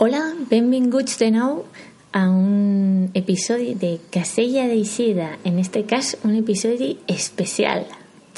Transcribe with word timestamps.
Hola, 0.00 0.20
benvinguts 0.46 1.16
de 1.18 1.26
nou 1.34 1.64
a 2.14 2.20
un 2.30 3.08
episodi 3.18 3.72
de 3.74 3.96
Casella 4.14 4.68
d'Eixida. 4.70 5.32
En 5.42 5.58
este 5.58 5.82
cas, 5.90 6.12
un 6.22 6.36
episodi 6.38 7.00
especial. 7.10 7.82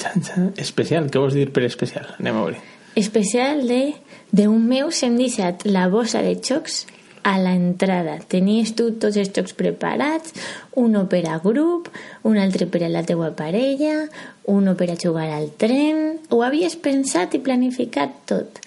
Xan, 0.01 0.23
xan. 0.25 0.47
Especial, 0.57 1.11
què 1.13 1.21
vols 1.21 1.37
dir 1.37 1.51
per 1.53 1.61
especial? 1.67 2.07
Anem 2.17 2.39
a 2.39 2.47
veure. 2.47 2.63
Especial 2.97 3.61
de... 3.69 3.83
De 4.31 4.47
un 4.49 4.65
meu 4.65 4.89
s'hem 4.89 5.19
deixat 5.21 5.67
la 5.69 5.85
bossa 5.91 6.23
de 6.25 6.33
xocs 6.41 6.87
a 7.21 7.35
l'entrada. 7.37 8.15
Tenies 8.25 8.73
tu 8.73 8.95
tots 8.97 9.19
els 9.21 9.29
xocs 9.29 9.53
preparats, 9.53 10.33
uno 10.81 11.03
per 11.11 11.27
a 11.29 11.37
grup, 11.43 11.91
un 12.25 12.41
altre 12.41 12.65
per 12.65 12.87
a 12.87 12.89
la 12.89 13.05
teua 13.05 13.35
parella, 13.37 14.07
uno 14.49 14.73
per 14.79 14.89
a 14.89 14.97
jugar 14.97 15.29
al 15.29 15.51
tren... 15.61 16.17
Ho 16.31 16.41
havies 16.41 16.73
pensat 16.79 17.35
i 17.37 17.43
planificat 17.43 18.17
tot 18.25 18.57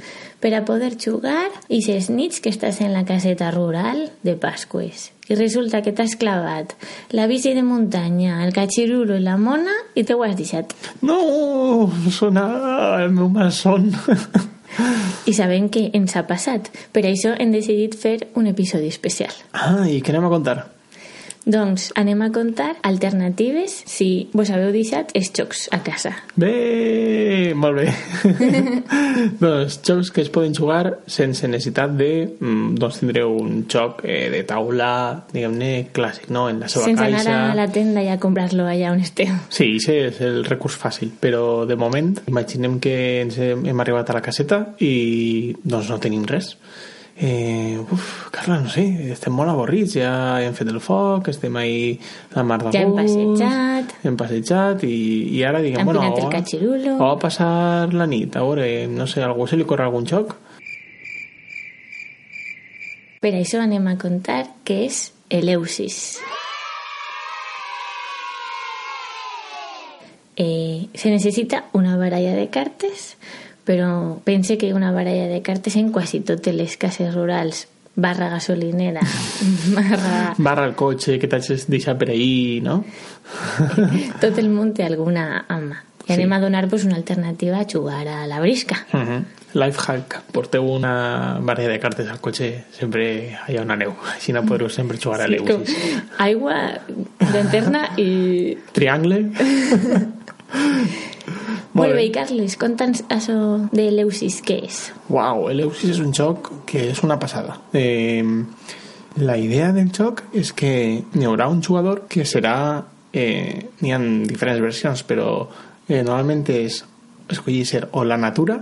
per 0.44 0.52
a 0.52 0.64
poder 0.68 0.92
jugar 1.00 1.48
i 1.72 1.78
ses 1.80 2.10
nits 2.12 2.42
que 2.44 2.50
estàs 2.52 2.82
en 2.84 2.92
la 2.92 3.06
caseta 3.08 3.48
rural 3.54 4.10
de 4.20 4.34
Pasques. 4.36 5.06
I 5.24 5.38
resulta 5.38 5.80
que 5.80 5.94
t'has 5.96 6.18
clavat 6.20 6.74
la 7.16 7.24
bici 7.30 7.54
de 7.56 7.62
muntanya, 7.64 8.42
el 8.44 8.52
catxiruro 8.52 9.16
i 9.16 9.24
la 9.24 9.38
mona 9.40 9.72
i 9.96 10.04
te 10.04 10.12
ho 10.12 10.20
has 10.26 10.36
deixat. 10.36 10.76
No, 11.00 11.88
sona 12.12 12.44
el 13.00 13.16
meu 13.16 13.32
malson. 13.32 13.88
I 15.24 15.32
sabem 15.32 15.70
que 15.72 15.86
ens 15.96 16.12
ha 16.12 16.26
passat. 16.28 16.68
Per 16.92 17.06
això 17.08 17.32
hem 17.40 17.56
decidit 17.56 17.96
fer 17.96 18.18
un 18.36 18.52
episodi 18.52 18.92
especial. 18.92 19.32
Ah, 19.56 19.88
i 19.88 20.02
què 20.04 20.12
anem 20.12 20.28
a 20.28 20.34
contar? 20.36 20.58
Doncs 21.44 21.90
anem 22.00 22.22
a 22.24 22.30
contar 22.32 22.70
alternatives 22.82 23.82
si 23.90 24.28
vos 24.32 24.48
haveu 24.48 24.70
deixat 24.72 25.10
els 25.16 25.28
jocs 25.36 25.66
a 25.76 25.82
casa. 25.84 26.14
Bé, 26.40 27.52
molt 27.58 27.82
bé. 27.82 27.88
doncs 29.42 29.76
jocs 29.84 30.10
que 30.14 30.24
es 30.24 30.30
poden 30.32 30.56
jugar 30.56 31.00
sense 31.06 31.48
necessitat 31.48 31.92
de 31.98 32.10
mm, 32.38 32.78
doncs 32.80 33.02
tindreu 33.02 33.34
un 33.42 33.66
joc 33.70 34.00
eh, 34.08 34.30
de 34.32 34.40
taula, 34.48 34.92
diguem-ne, 35.34 35.72
clàssic, 35.94 36.30
no? 36.32 36.46
En 36.48 36.62
la 36.64 36.70
seva 36.72 36.88
Sense 36.88 37.04
caixa. 37.04 37.20
anar 37.26 37.52
a 37.52 37.58
la 37.58 37.68
tenda 37.72 38.04
i 38.04 38.08
a 38.08 38.16
comprar-lo 38.22 38.64
allà 38.70 38.94
on 38.94 39.04
esteu. 39.04 39.36
Sí, 39.52 39.74
ese 39.82 39.98
és 40.08 40.22
el 40.24 40.42
recurs 40.48 40.78
fàcil, 40.80 41.12
però 41.20 41.64
de 41.68 41.76
moment 41.76 42.14
imaginem 42.30 42.80
que 42.80 42.96
ens 43.20 43.38
hem, 43.42 43.68
hem 43.68 43.84
arribat 43.84 44.10
a 44.10 44.18
la 44.18 44.24
caseta 44.24 44.64
i 44.80 45.54
doncs 45.62 45.92
no 45.92 46.00
tenim 46.00 46.24
res. 46.28 46.54
Eh, 47.16 47.78
uf, 47.92 48.28
Carla, 48.34 48.58
no 48.58 48.68
sé, 48.68 48.82
estem 49.14 49.32
molt 49.38 49.52
avorrits, 49.52 49.92
ja 49.94 50.40
hem 50.42 50.54
fet 50.58 50.66
el 50.72 50.80
foc, 50.82 51.28
estem 51.30 51.54
ahí 51.60 51.94
a 52.32 52.40
la 52.40 52.42
mar 52.42 52.58
de 52.64 52.72
Ja 52.74 52.80
hem 52.82 52.94
passejat. 52.96 53.92
hem 54.02 54.16
passejat 54.18 54.82
i, 54.82 54.96
i 55.38 55.44
ara 55.46 55.60
diguem, 55.62 55.78
Hem 55.78 55.86
bueno, 55.86 56.00
pinat 56.02 56.18
el 56.18 56.26
o- 56.26 56.30
o 56.98 57.10
a 57.12 57.18
passar 57.22 57.94
la 57.94 58.06
nit, 58.10 58.34
a 58.34 58.42
veure, 58.42 58.88
no 58.88 59.06
sé, 59.06 59.22
algú 59.22 59.46
se 59.46 59.56
li 59.56 59.64
corre 59.64 59.84
algun 59.86 60.04
joc? 60.10 60.34
Per 63.22 63.30
això 63.32 63.62
anem 63.62 63.86
a 63.86 63.96
contar 63.96 64.42
què 64.66 64.82
és 64.88 65.12
Eleusis. 65.30 66.18
Eh, 70.36 70.88
se 70.94 71.10
necessita 71.10 71.66
una 71.72 71.96
baralla 71.96 72.34
de 72.34 72.48
cartes, 72.50 73.16
però 73.64 74.18
pense 74.24 74.58
que 74.58 74.74
una 74.74 74.92
baralla 74.92 75.26
de 75.28 75.40
cartes 75.42 75.76
en 75.76 75.90
quasi 75.92 76.20
totes 76.20 76.54
les 76.54 76.76
cases 76.76 77.14
rurals 77.14 77.66
barra 77.96 78.28
gasolinera, 78.28 79.00
barra... 79.74 80.34
Barra 80.36 80.64
el 80.66 80.74
cotxe 80.74 81.18
que 81.18 81.28
t'has 81.28 81.66
deixat 81.70 81.96
per 81.98 82.10
ahir, 82.10 82.62
no? 82.62 82.84
Tot 84.22 84.38
el 84.38 84.48
món 84.50 84.74
té 84.74 84.84
alguna 84.84 85.44
ama. 85.48 85.82
I 86.04 86.12
Sí. 86.12 86.12
anem 86.18 86.32
a 86.36 86.38
donar-vos 86.40 86.82
una 86.84 86.96
alternativa 86.96 87.60
a 87.60 87.64
jugar 87.64 88.06
a 88.08 88.26
la 88.26 88.38
brisca. 88.40 88.76
Uh 88.92 88.98
-huh. 88.98 89.22
Life 89.54 89.80
hack, 89.86 90.20
porteu 90.32 90.66
una 90.66 91.38
baralla 91.40 91.68
de 91.70 91.78
cartes 91.78 92.08
al 92.10 92.20
cotxe, 92.20 92.64
sempre 92.72 93.38
hi 93.48 93.56
ha 93.56 93.62
una 93.62 93.76
neu, 93.76 93.94
així 94.14 94.32
no 94.32 94.42
podreu 94.44 94.68
sempre 94.68 94.98
jugar 94.98 95.22
a 95.22 95.26
Sí, 95.28 95.36
com 95.36 95.46
l'Eusis. 95.46 95.76
aigua, 96.18 96.80
llanterna 97.32 97.88
i... 97.96 98.58
Triangle. 98.72 99.30
Molt 101.74 101.96
bé, 101.96 102.04
i 102.06 102.12
Carles, 102.14 102.54
conta'ns 102.60 103.02
això 103.10 103.34
de 103.74 103.88
l'Eusis, 103.90 104.38
què 104.46 104.60
és? 104.68 104.80
Wow, 105.10 105.48
l'Eusis 105.50 105.96
és 105.96 106.00
un 106.02 106.14
joc 106.14 106.52
que 106.70 106.88
és 106.92 107.02
una 107.02 107.18
passada. 107.18 107.58
Eh, 107.74 108.22
la 109.18 109.36
idea 109.38 109.72
del 109.74 109.90
joc 109.94 110.22
és 110.34 110.52
que 110.54 110.72
hi 111.02 111.26
haurà 111.26 111.50
un 111.50 111.62
jugador 111.62 112.04
que 112.10 112.26
serà... 112.26 112.56
Eh, 113.14 113.70
N'hi 113.78 113.92
ha 113.94 113.98
diferents 114.26 114.62
versions, 114.62 115.04
però 115.06 115.28
eh, 115.86 116.00
normalment 116.02 116.40
és 116.50 116.80
escollir 117.30 117.62
ser 117.66 117.84
o 117.92 118.02
la 118.06 118.18
natura 118.18 118.58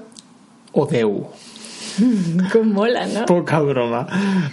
o 0.72 0.84
Déu. 0.88 1.14
Com 2.52 2.72
mola, 2.72 3.04
no? 3.10 3.24
Poca 3.26 3.60
broma. 3.60 4.06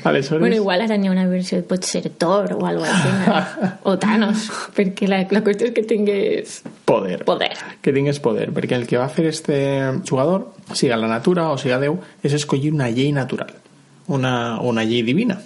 Aleshores... 0.04 0.42
Bueno, 0.42 0.56
igual 0.56 0.82
ara 0.86 0.98
n'hi 0.98 1.08
ha 1.10 1.14
una 1.14 1.26
versió, 1.30 1.62
pot 1.68 1.84
ser 1.88 2.10
Thor 2.10 2.54
o 2.58 2.66
algo 2.68 2.84
així, 2.86 3.12
no? 3.26 3.40
o 3.92 3.96
Thanos, 4.02 4.50
perquè 4.76 5.08
la, 5.10 5.22
la 5.32 5.42
qüestió 5.46 5.70
és 5.70 5.74
que 5.76 5.84
tingués 5.88 6.60
Poder. 6.90 7.24
poder. 7.26 7.54
que 7.82 7.94
tingués 7.96 8.20
poder, 8.20 8.50
perquè 8.56 8.76
el 8.80 8.86
que 8.90 8.98
va 8.98 9.10
fer 9.14 9.28
este 9.30 9.58
jugador, 10.10 10.50
siga 10.74 10.98
la 10.98 11.08
natura 11.08 11.50
o 11.54 11.58
siga 11.62 11.80
Déu, 11.80 12.00
és 12.24 12.34
escollir 12.34 12.72
una 12.74 12.90
llei 12.90 13.12
natural, 13.16 13.54
una, 14.08 14.60
una 14.62 14.84
llei 14.86 15.04
divina, 15.04 15.40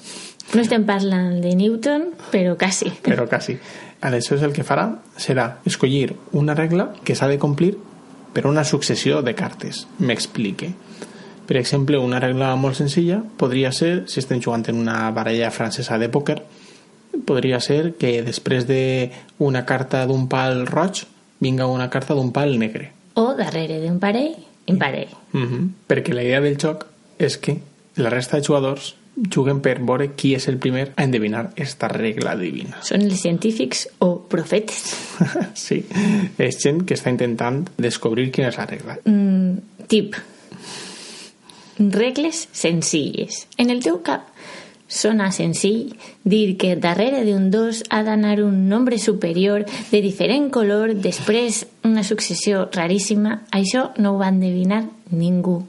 No 0.53 0.61
estem 0.61 0.83
parlant 0.85 1.39
de 1.41 1.55
Newton, 1.57 2.11
però 2.29 2.51
quasi. 2.59 2.91
però 3.01 3.23
quasi. 3.27 3.55
Aleshores 4.05 4.43
el 4.45 4.51
que 4.53 4.61
farà 4.67 4.83
serà 5.17 5.47
escollir 5.65 6.11
una 6.37 6.53
regla 6.53 6.91
que 7.03 7.15
s'ha 7.17 7.25
de 7.31 7.39
complir 7.41 7.71
per 8.35 8.43
una 8.45 8.61
successió 8.67 9.23
de 9.25 9.33
cartes. 9.33 9.87
M'explique. 9.97 10.73
Per 11.47 11.57
exemple, 11.59 11.97
una 11.99 12.19
regla 12.23 12.53
molt 12.55 12.77
senzilla 12.79 13.19
podria 13.37 13.71
ser, 13.75 14.05
si 14.07 14.21
estem 14.21 14.41
jugant 14.41 14.63
en 14.71 14.79
una 14.79 15.11
baralla 15.11 15.51
francesa 15.51 15.97
de 15.99 16.09
pòquer, 16.11 16.39
podria 17.27 17.59
ser 17.59 17.95
que 17.99 18.21
després 18.23 18.67
de 18.67 19.11
una 19.39 19.65
carta 19.65 20.05
d'un 20.07 20.27
pal 20.31 20.65
roig 20.67 21.03
vinga 21.43 21.67
una 21.67 21.89
carta 21.89 22.15
d'un 22.15 22.31
pal 22.31 22.57
negre. 22.59 22.91
O 23.19 23.33
darrere 23.37 23.81
d'un 23.83 23.99
parell, 23.99 24.35
imparell. 24.65 25.11
Mhm. 25.33 25.69
Perquè 25.87 26.13
la 26.13 26.23
idea 26.23 26.41
del 26.41 26.57
joc 26.57 26.87
és 27.19 27.37
que 27.37 27.59
la 27.95 28.09
resta 28.09 28.37
de 28.37 28.43
jugadors 28.43 28.95
juguen 29.15 29.61
per 29.61 29.77
veure 29.79 30.09
qui 30.17 30.33
és 30.33 30.47
el 30.49 30.57
primer 30.57 30.87
a 30.95 31.03
endevinar 31.03 31.51
esta 31.55 31.87
regla 31.87 32.35
divina. 32.35 32.79
Són 32.81 33.03
els 33.05 33.21
científics 33.21 33.85
o 33.99 34.15
profetes. 34.29 34.95
sí, 35.65 35.83
és 36.37 36.57
gent 36.63 36.83
que 36.87 36.97
està 36.97 37.13
intentant 37.13 37.61
descobrir 37.77 38.31
quina 38.33 38.49
és 38.49 38.57
la 38.57 38.65
regla. 38.69 38.97
Mm, 39.05 39.85
tip. 39.91 40.17
Regles 41.77 42.47
senzilles. 42.51 43.47
En 43.57 43.69
el 43.73 43.81
teu 43.83 44.01
cap 44.05 44.29
sona 44.93 45.31
senzill 45.33 45.95
dir 46.23 46.55
que 46.61 46.75
darrere 46.77 47.23
d'un 47.25 47.49
2 47.51 47.83
ha 47.89 48.03
d'anar 48.05 48.37
un 48.43 48.67
nombre 48.69 48.99
superior 49.01 49.65
de 49.89 50.01
diferent 50.01 50.51
color, 50.53 50.93
després 50.93 51.65
una 51.83 52.03
successió 52.03 52.67
raríssima. 52.71 53.41
Això 53.51 53.89
no 53.97 54.13
ho 54.13 54.21
va 54.21 54.29
endevinar 54.29 54.83
ningú. 55.09 55.63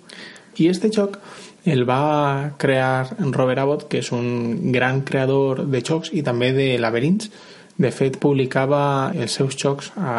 I 0.61 0.69
este 0.69 0.93
joc 0.93 1.19
el 1.65 1.87
va 1.89 2.53
crear 2.61 3.17
Robert 3.33 3.63
Abbott, 3.63 3.89
que 3.89 4.03
és 4.05 4.13
un 4.13 4.71
gran 4.73 5.01
creador 5.09 5.65
de 5.73 5.81
jocs 5.81 6.13
i 6.13 6.23
també 6.23 6.53
de 6.53 6.75
laberints. 6.79 7.31
De 7.77 7.91
fet, 7.91 8.21
publicava 8.23 9.11
els 9.19 9.33
seus 9.35 9.57
jocs 9.59 9.89
a, 9.99 10.13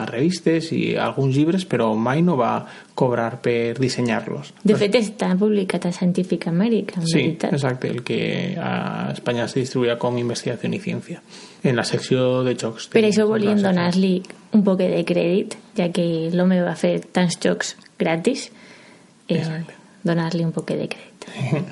a 0.00 0.06
revistes 0.08 0.70
i 0.72 0.94
a 0.96 1.04
alguns 1.10 1.34
llibres, 1.36 1.66
però 1.68 1.90
mai 1.92 2.22
no 2.24 2.38
va 2.40 2.64
cobrar 2.96 3.34
per 3.44 3.74
dissenyar-los. 3.76 4.54
De 4.64 4.78
fet, 4.80 4.96
està 4.96 5.28
publicat 5.36 5.84
a 5.84 5.92
Scientific 5.92 6.46
American, 6.48 7.04
Sí, 7.04 7.18
veritat. 7.18 7.52
exacte, 7.52 7.90
el 7.92 8.00
que 8.02 8.56
a 8.56 9.10
Espanya 9.12 9.44
se 9.48 9.60
distribuïa 9.60 9.98
com 10.00 10.16
Investigació 10.16 10.72
i 10.72 10.80
Ciència, 10.80 11.20
en 11.62 11.76
la 11.76 11.84
secció 11.84 12.42
de 12.48 12.56
jocs. 12.56 12.88
Per 12.88 13.04
això 13.04 13.28
secció. 13.28 13.54
donar-li 13.60 14.22
un 14.56 14.64
poc 14.64 14.78
de 14.78 15.04
crèdit, 15.04 15.58
ja 15.76 15.90
que 15.92 16.30
l'home 16.32 16.62
va 16.64 16.74
fer 16.80 17.00
tants 17.12 17.36
jocs 17.38 17.76
gratis, 17.98 18.50
eh, 19.28 19.44
donar-li 20.02 20.44
un 20.48 20.52
poc 20.52 20.72
de 20.72 20.88
crèdit. 20.88 21.28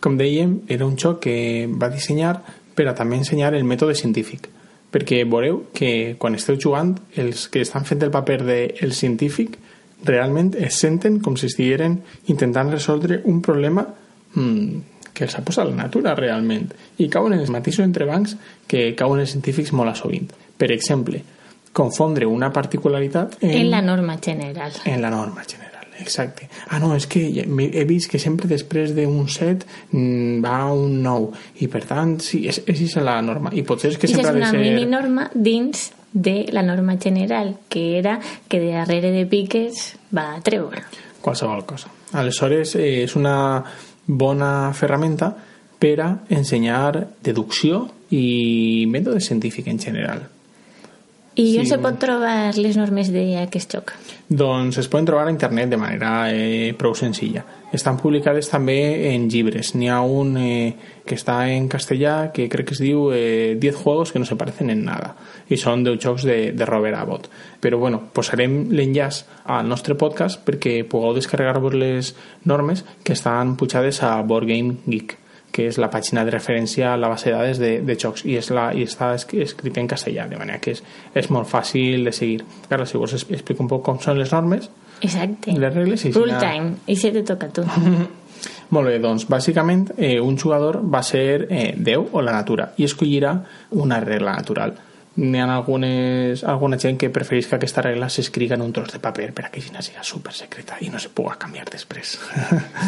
Com 0.00 0.16
dèiem, 0.16 0.62
era 0.66 0.86
un 0.86 0.96
joc 0.96 1.20
que 1.20 1.68
va 1.70 1.90
dissenyar 1.92 2.40
per 2.74 2.88
a 2.88 2.94
també 2.94 3.16
ensenyar 3.16 3.54
el 3.54 3.64
mètode 3.64 3.94
científic, 3.94 4.48
perquè 4.90 5.24
veureu 5.24 5.66
que 5.74 6.16
quan 6.18 6.34
esteu 6.34 6.58
jugant, 6.60 6.96
els 7.16 7.48
que 7.48 7.62
estan 7.62 7.84
fent 7.84 8.02
el 8.02 8.10
paper 8.10 8.42
del 8.44 8.76
de 8.90 8.94
científic 8.96 9.58
realment 10.04 10.54
es 10.58 10.78
senten 10.80 11.18
com 11.20 11.36
si 11.36 11.46
estigueren 11.46 11.98
intentant 12.32 12.70
resoldre 12.72 13.20
un 13.24 13.42
problema 13.44 13.84
mmm, 14.34 14.80
que 15.12 15.26
els 15.26 15.34
ha 15.36 15.42
posat 15.44 15.68
la 15.68 15.76
natura 15.82 16.14
realment 16.16 16.70
i 16.98 17.08
cauen 17.12 17.34
en 17.34 17.42
els 17.42 17.50
mateixos 17.52 17.84
entrebancs 17.84 18.36
que 18.66 18.94
cauen 18.96 19.20
els 19.20 19.34
científics 19.34 19.72
molt 19.76 19.92
a 19.92 19.94
sovint. 19.98 20.30
Per 20.56 20.70
exemple, 20.72 21.20
confondre 21.72 22.26
una 22.26 22.50
particularitat 22.52 23.36
en, 23.42 23.50
En 23.50 23.70
la 23.70 23.82
norma 23.82 24.18
general. 24.22 24.72
en 24.84 25.02
la 25.02 25.10
norma 25.10 25.44
general, 25.44 25.79
exacte. 26.00 26.48
Ah, 26.68 26.78
no, 26.82 26.94
és 26.96 27.06
que 27.10 27.22
he 27.30 27.84
vist 27.88 28.10
que 28.10 28.18
sempre 28.18 28.48
després 28.50 28.94
d'un 28.96 29.28
7 29.28 29.66
mm, 29.92 30.40
va 30.44 30.72
un 30.72 31.00
9 31.04 31.62
i 31.64 31.68
per 31.72 31.84
tant, 31.88 32.16
sí, 32.24 32.44
és, 32.50 32.62
és, 32.66 32.82
és 32.88 32.98
la 33.04 33.20
norma 33.24 33.52
i 33.54 33.64
potser 33.66 33.94
és 33.94 34.00
que 34.00 34.10
sempre 34.10 34.26
és 34.26 34.30
ha 34.30 34.36
de 34.36 34.42
una 34.42 34.50
ser... 34.52 34.64
mini 34.64 34.88
norma 34.90 35.28
dins 35.34 35.90
de 36.12 36.48
la 36.50 36.62
norma 36.66 36.96
general, 36.98 37.54
que 37.68 37.98
era 37.98 38.18
que 38.48 38.58
de 38.58 38.72
darrere 38.74 39.12
de 39.14 39.26
piques 39.30 39.94
va 40.16 40.40
treure. 40.42 40.82
qualsevol 41.20 41.64
cosa. 41.66 41.90
Aleshores, 42.12 42.74
eh, 42.74 43.04
és 43.04 43.14
una 43.14 43.62
bona 44.06 44.72
ferramenta 44.74 45.30
per 45.78 46.00
a 46.00 46.10
ensenyar 46.28 47.06
deducció 47.22 47.86
i 48.10 48.86
mètode 48.90 49.20
científic 49.20 49.68
en 49.68 49.78
general. 49.78 50.26
I 51.40 51.56
on 51.58 51.64
Sí. 51.64 51.70
se 51.72 51.78
pot 51.80 51.96
trobar 51.98 52.52
les 52.58 52.76
normes 52.76 53.08
d'aquest 53.12 53.72
joc? 53.76 53.92
Doncs 54.28 54.76
es 54.78 54.88
poden 54.92 55.06
trobar 55.08 55.26
a 55.26 55.32
internet 55.32 55.70
de 55.72 55.78
manera 55.80 56.10
eh, 56.32 56.74
prou 56.78 56.92
senzilla. 56.94 57.42
Estan 57.72 57.96
publicades 57.96 58.48
també 58.50 59.12
en 59.14 59.28
llibres. 59.30 59.72
N'hi 59.78 59.88
ha 59.88 60.00
un 60.02 60.36
eh, 60.36 60.74
que 61.06 61.14
està 61.16 61.38
en 61.50 61.68
castellà 61.70 62.32
que 62.34 62.48
crec 62.50 62.66
que 62.68 62.74
es 62.74 62.82
diu 62.82 63.08
eh, 63.14 63.56
10 63.58 63.76
juegos 63.78 64.12
que 64.12 64.18
no 64.18 64.26
se 64.28 64.36
parecen 64.36 64.70
en 64.70 64.84
nada 64.84 65.14
i 65.48 65.56
són 65.56 65.82
10 65.86 65.98
jocs 66.02 66.26
de, 66.26 66.52
de 66.52 66.66
Robert 66.66 66.98
Abbott. 66.98 67.30
Però 67.62 67.78
bueno, 67.78 68.02
posarem 68.12 68.68
l'enllaç 68.70 69.24
al 69.46 69.66
nostre 69.70 69.94
podcast 69.94 70.44
perquè 70.46 70.84
pugueu 70.84 71.14
descarregar-vos 71.16 71.74
les 71.74 72.14
normes 72.44 72.84
que 73.02 73.14
estan 73.14 73.56
pujades 73.56 74.02
a 74.02 74.20
Board 74.22 74.46
Game 74.50 74.76
Geek 74.86 75.16
que 75.52 75.66
és 75.68 75.78
la 75.82 75.88
pàgina 75.90 76.24
de 76.24 76.30
referència 76.30 76.92
a 76.92 76.96
la 76.96 77.08
base 77.10 77.30
de 77.30 77.36
dades 77.36 77.58
de, 77.58 77.70
de 77.82 77.96
jocs 77.98 78.24
i, 78.24 78.36
és 78.38 78.50
la, 78.54 78.68
i 78.74 78.84
està 78.86 79.12
esc- 79.16 79.34
escrit 79.42 79.78
en 79.82 79.88
castellà 79.90 80.28
de 80.30 80.38
manera 80.38 80.60
que 80.62 80.76
és, 80.76 80.82
és 81.14 81.30
molt 81.30 81.48
fàcil 81.50 82.04
de 82.06 82.12
seguir 82.12 82.44
Carla, 82.68 82.86
si 82.86 82.96
vols 82.98 83.14
explico 83.22 83.62
un 83.64 83.68
poc 83.68 83.82
com 83.86 83.98
són 84.00 84.18
les 84.18 84.30
normes 84.32 84.68
Exacte. 85.00 85.52
les 85.58 85.74
regles 85.74 86.04
i 86.04 86.10
si 86.10 86.12
Full 86.12 86.30
no- 86.32 86.38
time. 86.40 86.74
I 86.86 86.96
se 86.96 87.10
te 87.10 87.22
toca 87.22 87.46
a 87.46 87.54
tu. 87.56 87.64
molt 88.74 88.86
bé, 88.86 88.98
doncs 89.02 89.26
bàsicament 89.28 89.88
eh, 89.96 90.20
un 90.20 90.36
jugador 90.38 90.80
va 90.86 91.02
ser 91.02 91.46
eh, 91.50 91.74
Déu 91.76 92.06
o 92.12 92.22
la 92.22 92.32
natura 92.36 92.70
i 92.78 92.84
escollirà 92.86 93.34
una 93.82 93.98
regla 94.00 94.36
natural 94.36 94.76
n'hi 95.20 95.40
ha 95.40 95.46
algunes, 95.54 96.42
alguna 96.48 96.78
gent 96.80 96.96
que 96.98 97.10
prefereix 97.12 97.46
que 97.50 97.58
aquesta 97.58 97.82
regla 97.84 98.08
s'escriga 98.08 98.56
en 98.56 98.64
un 98.64 98.72
tros 98.72 98.94
de 98.94 99.00
paper 99.02 99.30
per 99.36 99.44
a 99.46 99.50
que 99.52 99.60
així 99.60 99.84
siga 99.84 100.02
super 100.02 100.32
secreta 100.32 100.78
i 100.80 100.88
no 100.88 100.98
se 100.98 101.10
puga 101.10 101.36
canviar 101.38 101.66
després. 101.68 102.16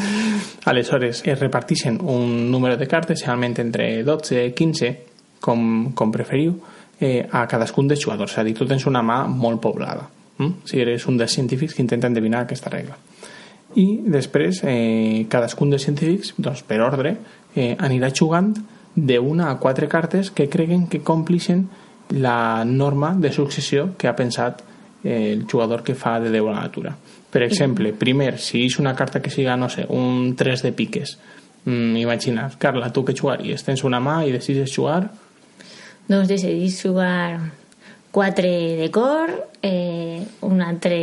Aleshores 0.73 1.23
es 1.26 1.38
reparteixen 1.38 2.00
un 2.00 2.50
número 2.50 2.76
de 2.76 2.88
cartes 2.88 3.20
generalment 3.20 3.58
entre 3.61 4.02
12 4.02 4.46
i 4.46 4.52
15 4.56 4.93
com, 5.40 5.93
com 5.94 6.12
preferiu 6.12 6.56
eh, 7.00 7.29
a 7.31 7.46
cadascun 7.46 7.88
dels 7.88 8.00
jugadors. 8.00 8.32
És 8.32 8.38
a 8.38 8.44
dir, 8.44 8.56
tu 8.56 8.67
tens 8.67 8.87
una 8.88 9.02
mà 9.05 9.26
molt 9.28 9.61
poblada 9.61 10.08
mm? 10.38 10.64
si 10.64 10.81
eres 10.81 11.06
un 11.06 11.19
dels 11.19 11.32
científics 11.32 11.75
que 11.75 11.82
intenta 11.82 12.08
endevinar 12.08 12.46
aquesta 12.46 12.70
regla. 12.70 12.96
I 13.76 14.02
després 14.05 14.62
eh, 14.69 15.26
cadascun 15.28 15.73
dels 15.73 15.85
científics 15.85 16.35
doncs, 16.37 16.64
per 16.64 16.81
ordre 16.85 17.17
eh, 17.56 17.75
anirà 17.78 18.12
jugant 18.12 18.52
d'una 18.94 19.50
a 19.50 19.56
quatre 19.61 19.88
cartes 19.88 20.31
que 20.31 20.49
creguen 20.52 20.87
que 20.88 21.00
complixen 21.00 21.69
la 22.12 22.64
norma 22.64 23.14
de 23.17 23.32
successió 23.32 23.93
que 23.99 24.09
ha 24.09 24.17
pensat 24.17 24.62
eh, 25.05 25.32
el 25.32 25.47
jugador 25.50 25.82
que 25.82 25.97
fa 25.99 26.19
de 26.20 26.31
Déu 26.31 26.49
a 26.49 26.55
la 26.55 26.67
natura 26.69 26.97
per 27.32 27.43
exemple, 27.47 27.94
primer, 27.97 28.37
si 28.37 28.67
és 28.67 28.76
una 28.79 28.93
carta 28.94 29.23
que 29.25 29.31
siga, 29.32 29.56
no 29.56 29.70
sé, 29.73 29.87
un 29.88 30.35
3 30.37 30.67
de 30.69 30.73
piques 30.76 31.17
mm, 31.64 31.97
imagina, 31.97 32.50
Carla, 32.59 32.93
tu 32.93 33.05
que 33.05 33.17
jugaries? 33.17 33.64
Tens 33.64 33.85
una 33.88 34.00
mà 34.00 34.23
i 34.26 34.32
decides 34.35 34.75
jugar 34.76 35.06
doncs 36.09 36.29
decidís 36.29 36.81
jugar 36.82 37.41
4 38.12 38.49
de 38.76 38.91
cor, 38.93 39.31
eh, 39.62 40.20
un 40.43 40.61
altre 40.61 40.99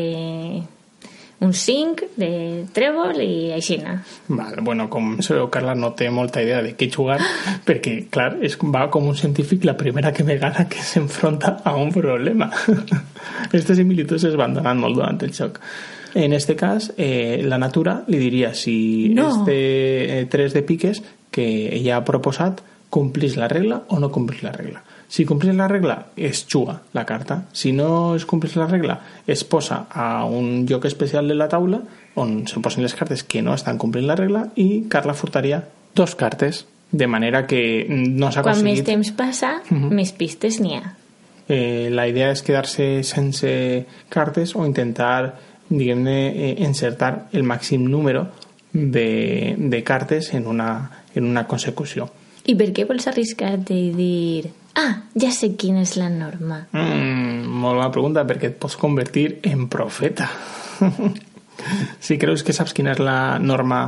un 1.39 1.53
5 1.55 2.09
de 2.19 2.29
trèvol 2.75 3.21
i 3.23 3.51
aixina. 3.55 3.95
Vale, 4.27 4.61
bueno, 4.61 4.89
com 4.91 5.21
sabeu, 5.23 5.47
Carla 5.51 5.75
no 5.75 5.93
té 5.95 6.09
molta 6.11 6.43
idea 6.43 6.61
de 6.65 6.73
què 6.75 6.89
jugar 6.91 7.19
perquè, 7.67 8.09
clar, 8.11 8.33
és, 8.43 8.57
va 8.73 8.89
com 8.91 9.07
un 9.07 9.15
científic 9.15 9.63
la 9.67 9.77
primera 9.79 10.11
que 10.11 10.25
vegada 10.27 10.67
que 10.67 10.83
s'enfronta 10.83 11.59
a 11.63 11.75
un 11.79 11.93
problema. 11.95 12.49
Aquestes 13.47 13.79
similituds 13.79 14.27
es 14.27 14.35
van 14.39 14.57
donant 14.57 14.83
molt 14.83 14.99
durant 14.99 15.21
el 15.23 15.31
joc. 15.35 15.61
En 16.15 16.33
este 16.33 16.55
cas, 16.57 16.91
eh, 16.97 17.41
la 17.45 17.59
natura 17.61 18.03
li 18.07 18.17
diria 18.17 18.53
si 18.53 19.09
No. 19.13 19.29
este 19.29 20.21
eh, 20.21 20.25
3 20.25 20.53
de 20.53 20.63
piques 20.63 21.03
que 21.31 21.73
ella 21.75 21.97
ha 21.97 22.05
proposat 22.05 22.63
complís 22.89 23.37
la 23.37 23.47
regla 23.47 23.83
o 23.87 23.99
no 23.99 24.11
complís 24.11 24.41
la 24.43 24.51
regla. 24.51 24.81
Si 25.09 25.25
complís 25.25 25.55
la 25.57 25.67
regla, 25.67 26.11
es 26.15 26.45
juga 26.45 26.83
la 26.93 27.03
carta. 27.05 27.47
Si 27.51 27.71
no 27.73 28.15
es 28.15 28.27
complís 28.29 28.55
la 28.55 28.67
regla, 28.67 28.99
es 29.25 29.43
posa 29.43 29.87
a 29.89 30.23
un 30.25 30.67
lloc 30.67 30.85
especial 30.85 31.27
de 31.27 31.35
la 31.35 31.49
taula 31.49 31.81
on 32.15 32.47
se 32.47 32.59
posen 32.59 32.83
les 32.83 32.93
cartes 32.93 33.23
que 33.23 33.41
no 33.41 33.53
estan 33.53 33.77
complint 33.77 34.07
la 34.07 34.15
regla 34.15 34.47
i 34.55 34.85
Carla 34.89 35.13
furtaria 35.13 35.63
dos 35.95 36.15
cartes 36.15 36.65
de 36.91 37.07
manera 37.07 37.45
que 37.47 37.85
no 37.89 38.31
s'ha 38.31 38.43
Quan 38.43 38.61
més 38.61 38.81
aconseguit 38.81 38.85
temps 38.85 39.11
passa, 39.17 39.51
més 39.71 40.11
pistes 40.11 40.59
n'hi 40.59 40.75
ha. 40.77 40.95
eh, 41.47 41.89
la 41.89 42.07
idea 42.09 42.31
és 42.33 42.41
quedar-se 42.45 43.03
sense 43.03 43.51
cartes 44.09 44.55
o 44.55 44.65
intentar 44.65 45.39
diguem-ne 45.69 46.17
eh, 46.29 46.55
encertar 46.65 47.29
el 47.33 47.43
màxim 47.43 47.85
número 47.89 48.27
de, 48.73 49.55
de 49.57 49.83
cartes 49.83 50.33
en 50.33 50.47
una, 50.47 51.03
en 51.15 51.25
una 51.25 51.45
consecució 51.47 52.09
I 52.45 52.55
per 52.57 52.71
què 52.73 52.85
vols 52.89 53.05
arriscar-te 53.09 53.73
i 53.73 53.91
dir 53.93 54.49
ah, 54.75 54.93
ja 55.15 55.31
sé 55.35 55.53
quina 55.59 55.81
és 55.85 55.95
la 55.97 56.09
norma? 56.13 56.61
Mm, 56.71 57.47
molt 57.47 57.79
bona 57.79 57.89
pregunta, 57.93 58.25
perquè 58.27 58.53
et 58.53 58.59
pots 58.61 58.77
convertir 58.79 59.39
en 59.49 59.67
profeta. 59.71 60.29
si 62.05 62.17
creus 62.17 62.43
que 62.43 62.55
saps 62.55 62.73
quina 62.77 62.93
és 62.95 63.01
la 63.03 63.39
norma, 63.39 63.83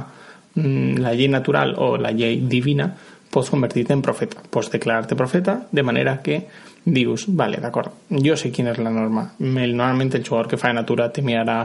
mm, 0.56 1.00
la 1.04 1.14
llei 1.14 1.30
natural 1.32 1.76
o 1.78 1.96
la 1.98 2.12
llei 2.16 2.42
divina, 2.50 2.92
pots 3.32 3.50
convertir-te 3.50 3.96
en 3.96 4.04
profeta. 4.04 4.44
Pots 4.50 4.70
declarar-te 4.74 5.16
profeta 5.16 5.62
de 5.72 5.84
manera 5.84 6.20
que 6.22 6.42
dius, 6.84 7.26
vale, 7.28 7.60
d'acord, 7.62 7.94
jo 8.10 8.36
sé 8.38 8.50
quina 8.52 8.74
és 8.74 8.80
la 8.82 8.92
norma. 8.94 9.28
Normalment 9.40 10.16
el 10.18 10.26
jugador 10.26 10.50
que 10.50 10.58
fa 10.58 10.72
de 10.72 10.80
natura 10.80 11.12
te 11.14 11.22
mirarà 11.22 11.60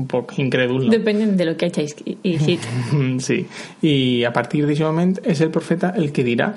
un 0.00 0.06
poc 0.08 0.32
incrèdul, 0.40 0.86
no? 0.86 0.92
Depenent 0.94 1.36
de 1.36 1.46
lo 1.46 1.56
que 1.56 1.68
hagis 1.68 1.96
llegit. 2.24 2.66
Sí, 3.26 3.42
i 3.86 4.24
a 4.24 4.32
partir 4.32 4.62
d'aquest 4.64 4.82
moment 4.86 5.18
és 5.22 5.40
el 5.44 5.52
profeta 5.54 5.92
el 5.96 6.10
que 6.12 6.24
dirà 6.24 6.52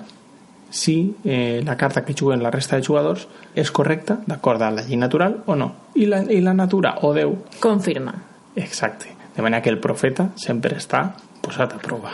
si 0.75 1.16
eh, 1.24 1.62
la 1.63 1.77
carta 1.77 2.04
que 2.04 2.13
juguen 2.13 2.44
la 2.44 2.51
resta 2.51 2.75
de 2.75 2.83
jugadors 2.83 3.30
és 3.56 3.72
correcta, 3.72 4.18
d'acord 4.27 4.62
a 4.62 4.72
la 4.75 4.83
llei 4.83 5.00
natural 5.00 5.38
o 5.48 5.56
no. 5.56 5.69
I 5.95 6.06
la, 6.12 6.19
I 6.27 6.42
la 6.44 6.54
natura 6.54 6.98
o 7.01 7.13
Déu, 7.16 7.38
Confirma. 7.63 8.12
exacte. 8.56 9.13
De 9.36 9.42
manera 9.42 9.62
que 9.63 9.69
el 9.72 9.80
profeta 9.80 10.30
sempre 10.36 10.75
està 10.77 11.13
posat 11.42 11.74
a 11.75 11.80
prova. 11.80 12.12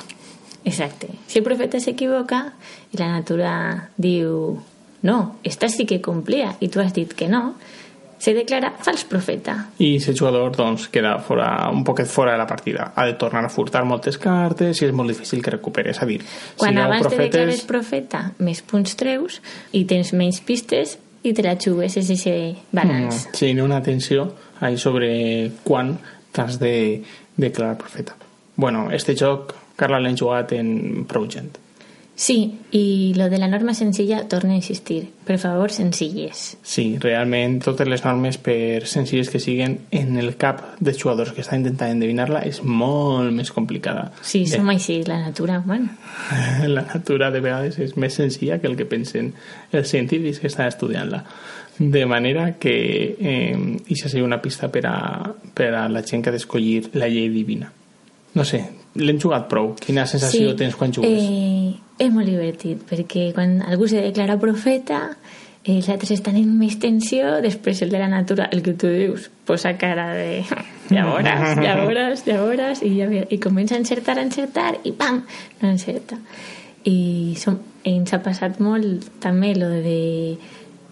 Exacte. 0.64 1.10
Si 1.28 1.40
el 1.40 1.46
profeta 1.46 1.80
s'equivoca 1.82 2.52
i 2.94 2.98
la 3.02 3.10
natura 3.16 3.54
diu 3.98 4.60
no, 5.02 5.18
esta 5.44 5.68
sí 5.70 5.88
que 5.90 6.02
complia 6.02 6.56
i 6.62 6.70
tu 6.70 6.80
has 6.82 6.94
dit 6.94 7.14
que 7.18 7.28
no, 7.28 7.56
se 8.22 8.36
declara 8.38 8.70
fals 8.86 9.02
profeta. 9.10 9.56
I 9.82 9.96
si 10.00 10.12
el 10.12 10.18
jugador 10.20 10.54
doncs, 10.54 10.86
queda 10.94 11.16
fora, 11.26 11.70
un 11.74 11.82
poquet 11.84 12.06
fora 12.06 12.36
de 12.36 12.38
la 12.38 12.46
partida. 12.46 12.92
Ha 12.96 13.06
de 13.10 13.16
tornar 13.18 13.48
a 13.48 13.50
furtar 13.50 13.82
moltes 13.90 14.20
cartes 14.22 14.82
i 14.82 14.86
és 14.86 14.94
molt 14.94 15.10
difícil 15.10 15.42
que 15.42 15.56
recupere. 15.56 15.90
És 15.90 16.02
a 16.04 16.06
dir, 16.06 16.20
Quan 16.60 16.76
sigueu 16.76 16.86
abans 16.86 17.08
te 17.08 17.18
declares 17.18 17.64
profetes... 17.66 17.66
profeta, 17.72 18.22
més 18.38 18.62
punts 18.62 18.94
treus 19.00 19.40
i 19.74 19.88
tens 19.90 20.14
menys 20.14 20.38
pistes 20.46 21.00
i 21.26 21.34
te 21.34 21.46
la 21.46 21.56
jugues 21.58 21.98
és 21.98 22.14
aquest 22.14 22.62
balanç. 22.70 23.26
Mm, 23.26 23.40
sí, 23.42 23.52
una 23.58 23.82
atenció 23.82 24.30
ahí 24.60 24.78
sobre 24.78 25.52
quan 25.66 25.96
t'has 26.32 26.60
de 26.62 27.02
declarar 27.38 27.80
profeta. 27.82 28.16
Bueno, 28.56 28.92
este 28.92 29.16
joc, 29.18 29.56
Carla, 29.76 29.98
l'hem 29.98 30.18
jugat 30.18 30.54
en 30.54 31.08
prou 31.10 31.26
gent. 31.26 31.58
Sí, 32.16 32.60
i 32.72 33.14
lo 33.16 33.30
de 33.30 33.40
la 33.40 33.48
norma 33.48 33.74
senzilla 33.74 34.28
torna 34.28 34.54
a 34.54 34.56
insistir. 34.56 35.08
Per 35.26 35.40
favor, 35.40 35.72
senzilles. 35.72 36.58
Sí, 36.62 36.98
realment 37.00 37.60
totes 37.64 37.88
les 37.88 38.04
normes, 38.06 38.38
per 38.38 38.86
senzilles 38.86 39.32
que 39.32 39.40
siguen, 39.40 39.80
en 39.90 40.20
el 40.20 40.36
cap 40.38 40.62
dels 40.80 41.00
jugadors 41.02 41.32
que 41.34 41.42
estan 41.42 41.64
intentant 41.64 41.96
endevinar-la 41.96 42.44
és 42.46 42.62
molt 42.62 43.32
més 43.34 43.50
complicada. 43.56 44.12
Sí, 44.22 44.44
Bé, 44.44 44.58
som 44.58 44.70
així, 44.70 45.00
la 45.08 45.18
natura, 45.24 45.62
bueno. 45.66 45.90
la 46.76 46.84
natura 46.84 47.32
de 47.32 47.42
vegades 47.42 47.80
és 47.82 47.96
més 47.98 48.20
senzilla 48.20 48.60
que 48.62 48.70
el 48.70 48.78
que 48.78 48.86
pensen 48.86 49.34
els 49.72 49.90
científics 49.90 50.44
que 50.44 50.52
estan 50.52 50.70
estudiant-la. 50.70 51.24
De 51.80 52.06
manera 52.06 52.52
que 52.62 52.76
eh, 53.18 53.58
això 53.90 54.12
seria 54.12 54.28
una 54.28 54.42
pista 54.44 54.70
per 54.70 54.86
a, 54.86 55.00
per 55.56 55.74
a 55.74 55.88
la 55.90 56.04
gent 56.06 56.22
que 56.22 56.30
ha 56.30 56.36
d'escollir 56.36 56.92
la 56.94 57.10
llei 57.10 57.32
divina. 57.34 57.72
No 58.36 58.46
sé, 58.46 58.62
l'hem 58.96 59.20
jugat 59.20 59.48
prou. 59.52 59.74
Quina 59.80 60.06
sensació 60.10 60.56
tens 60.60 60.76
quan 60.76 60.94
jugues? 60.94 61.22
Eh, 61.22 61.74
és 62.02 62.12
molt 62.12 62.28
divertit, 62.28 62.82
perquè 62.90 63.30
quan 63.36 63.60
algú 63.64 63.88
se 63.88 64.02
declara 64.04 64.40
profeta, 64.42 65.02
eh, 65.64 65.78
els 65.78 65.90
altres 65.94 66.12
estan 66.18 66.38
en 66.40 66.52
més 66.60 66.78
tensió, 66.82 67.38
després 67.44 67.82
el 67.86 67.94
de 67.94 68.00
la 68.02 68.10
natura, 68.12 68.50
el 68.52 68.64
que 68.66 68.74
tu 68.74 68.90
dius, 68.92 69.30
posa 69.46 69.76
cara 69.78 70.12
de... 70.18 70.44
Ja 70.92 71.06
veuràs, 71.08 72.26
ja 72.28 72.40
veuràs, 72.42 72.82
i, 72.84 72.96
ja, 72.98 73.08
i 73.08 73.38
comença 73.40 73.78
a 73.78 73.80
encertar, 73.80 74.18
a 74.18 74.26
encertar, 74.26 74.74
i 74.84 74.92
pam, 74.92 75.22
no 75.62 75.70
encerta. 75.70 76.18
I 76.84 77.38
som, 77.40 77.60
ens 77.88 78.12
ha 78.12 78.20
passat 78.24 78.60
molt 78.60 79.22
també 79.24 79.54
lo 79.56 79.70
de... 79.70 80.02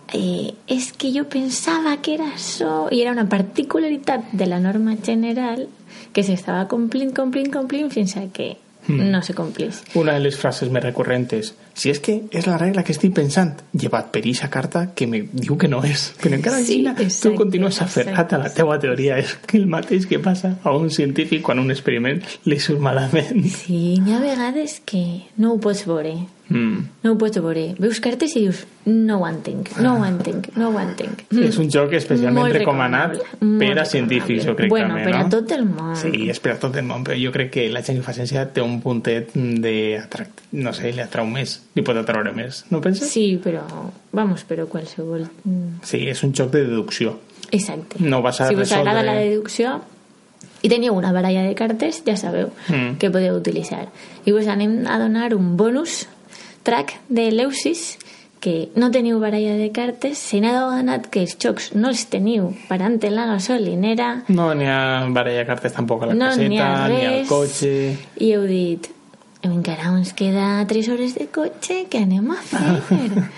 Eh, 0.09 0.53
és 0.65 0.87
que 0.97 1.11
jo 1.13 1.27
pensava 1.29 1.91
que 2.01 2.15
era 2.15 2.31
això 2.33 2.87
i 2.89 3.03
era 3.03 3.11
una 3.13 3.27
particularitat 3.29 4.31
de 4.33 4.47
la 4.49 4.57
norma 4.57 4.95
general 5.05 5.67
que 6.13 6.23
s'estava 6.25 6.67
complint, 6.71 7.13
complint, 7.15 7.51
complint 7.53 7.91
fins 7.93 8.17
a 8.17 8.27
que 8.33 8.55
no 8.89 9.21
se 9.21 9.33
compleix. 9.33 9.83
Una 9.93 10.13
de 10.13 10.19
les 10.23 10.37
frases 10.37 10.71
més 10.73 10.83
recurrentes. 10.83 11.53
Si 11.77 11.91
és 11.91 11.99
que 12.03 12.15
és 12.35 12.47
la 12.49 12.57
regla 12.57 12.83
que 12.83 12.93
estic 12.95 13.13
pensant 13.15 13.53
llevat 13.73 14.09
per 14.13 14.23
eixa 14.25 14.49
carta 14.49 14.87
que 14.95 15.07
me 15.07 15.21
diu 15.29 15.57
que 15.61 15.69
no 15.69 15.83
és. 15.85 16.09
Però 16.21 16.33
encara 16.35 16.57
Sí, 16.63 16.79
així 16.79 16.95
tu 16.97 17.05
exacte, 17.05 17.35
continues 17.37 17.81
aferrat 17.85 18.33
a 18.33 18.41
la 18.41 18.49
teua 18.53 18.79
teoria. 18.81 19.19
És 19.21 19.35
que 19.45 19.59
el 19.59 19.67
mateix 19.69 20.07
que 20.09 20.19
passa 20.23 20.55
a 20.63 20.73
un 20.75 20.89
científic 20.89 21.43
quan 21.45 21.61
un 21.61 21.69
experiment 21.71 22.23
li 22.45 22.59
surt 22.59 22.81
malament. 22.81 23.45
Sí, 23.53 23.99
hi 23.99 24.15
ha 24.15 24.19
vegades 24.23 24.79
que 24.85 25.03
no 25.37 25.53
ho 25.53 25.61
pots 25.61 25.85
veure. 25.87 26.15
Mm. 26.49 26.77
No 27.03 27.13
ho 27.13 27.17
pots 27.17 27.37
veure. 27.41 27.75
Veus 27.79 27.99
cartes 28.03 28.35
i 28.35 28.41
dius, 28.45 28.65
no 28.85 29.19
ho 29.21 29.27
entenc, 29.27 29.69
no 29.79 29.95
ho 29.99 30.05
entenc, 30.05 30.49
no 30.57 30.69
ho 30.73 30.79
entenc. 30.81 31.23
és 31.31 31.57
un 31.61 31.69
joc 31.69 31.93
especialment 31.93 32.43
Molt 32.43 32.53
recomanat 32.57 33.17
per 33.39 33.71
a 33.79 33.85
científics 33.85 34.45
jo 34.45 34.55
crec 34.57 34.69
bueno, 34.69 34.89
també 34.95 35.03
per 35.05 35.15
a 35.15 35.23
no? 35.23 35.29
tot 35.29 35.51
el 35.55 35.65
món. 35.65 35.95
Sí, 35.95 36.29
és 36.29 36.39
per 36.39 36.53
a 36.55 36.59
tot 36.59 36.75
el 36.75 36.85
món, 36.89 37.03
però 37.05 37.15
jo 37.21 37.31
crec 37.31 37.51
que 37.51 37.67
la 37.69 37.81
gent 37.85 37.99
que 37.99 38.03
fa 38.05 38.13
ciència 38.17 38.47
té 38.51 38.61
un 38.61 38.79
puntet 38.81 39.31
de... 39.33 40.01
No 40.51 40.73
sé, 40.73 40.91
li 40.91 41.01
atrau 41.01 41.27
més, 41.29 41.59
li 41.75 41.83
pot 41.85 41.95
atraure 41.97 42.33
més, 42.33 42.63
no 42.73 42.81
penses? 42.81 43.09
Sí, 43.13 43.39
però, 43.43 43.61
vamos, 44.11 44.43
però 44.49 44.65
qualsevol... 44.67 45.27
mm, 45.43 45.83
Sí, 45.85 46.07
és 46.09 46.23
un 46.23 46.33
joc 46.33 46.49
de 46.51 46.65
deducció. 46.65 47.19
Exacte. 47.51 47.97
No 48.01 48.21
vas 48.21 48.41
a 48.41 48.47
si 48.49 48.55
us 48.55 48.71
agrada 48.71 49.01
resoldre- 49.01 49.05
la 49.05 49.21
deducció 49.21 49.79
i 50.61 50.67
teniu 50.67 50.93
una 50.93 51.11
baralla 51.15 51.41
de 51.45 51.53
cartes, 51.55 52.01
ja 52.05 52.17
sabeu 52.19 52.49
Mm. 52.67 52.97
que 52.99 53.09
podeu 53.09 53.37
utilitzar. 53.37 53.87
I 54.25 54.33
us 54.33 54.47
anem 54.47 54.85
a 54.87 54.97
donar 54.99 55.33
un 55.33 55.55
bonus 55.57 56.07
track 56.69 56.99
de 57.09 57.31
l'Eusis 57.33 57.97
que 58.39 58.69
no 58.79 58.87
teniu 58.91 59.19
baralla 59.19 59.57
de 59.59 59.67
cartes, 59.75 60.17
se 60.17 60.39
n'ha 60.39 60.53
adonat 60.61 61.09
que 61.11 61.25
els 61.25 61.35
jocs 61.41 61.73
no 61.75 61.91
els 61.91 62.05
teniu 62.11 62.53
parant 62.69 62.95
en 63.03 63.15
la 63.17 63.25
gasolinera. 63.33 64.11
No 64.31 64.53
n'hi 64.55 64.69
ha 64.71 65.09
baralla 65.11 65.43
de 65.43 65.49
cartes 65.49 65.75
tampoc 65.75 66.05
a 66.05 66.11
la 66.11 66.15
no 66.15 66.29
caseta, 66.31 66.69
ha 66.69 66.87
ni 66.87 67.03
al 67.03 67.25
cotxe... 67.27 67.73
i 68.15 68.31
heu 68.35 68.47
dit 68.47 68.87
encara 69.43 69.93
ens 69.95 70.11
queda 70.13 70.65
3 70.67 70.91
hores 70.93 71.15
de 71.15 71.27
cotxe 71.31 71.85
què 71.91 72.03
anem 72.03 72.31
a 72.35 72.39
fer? 72.43 73.25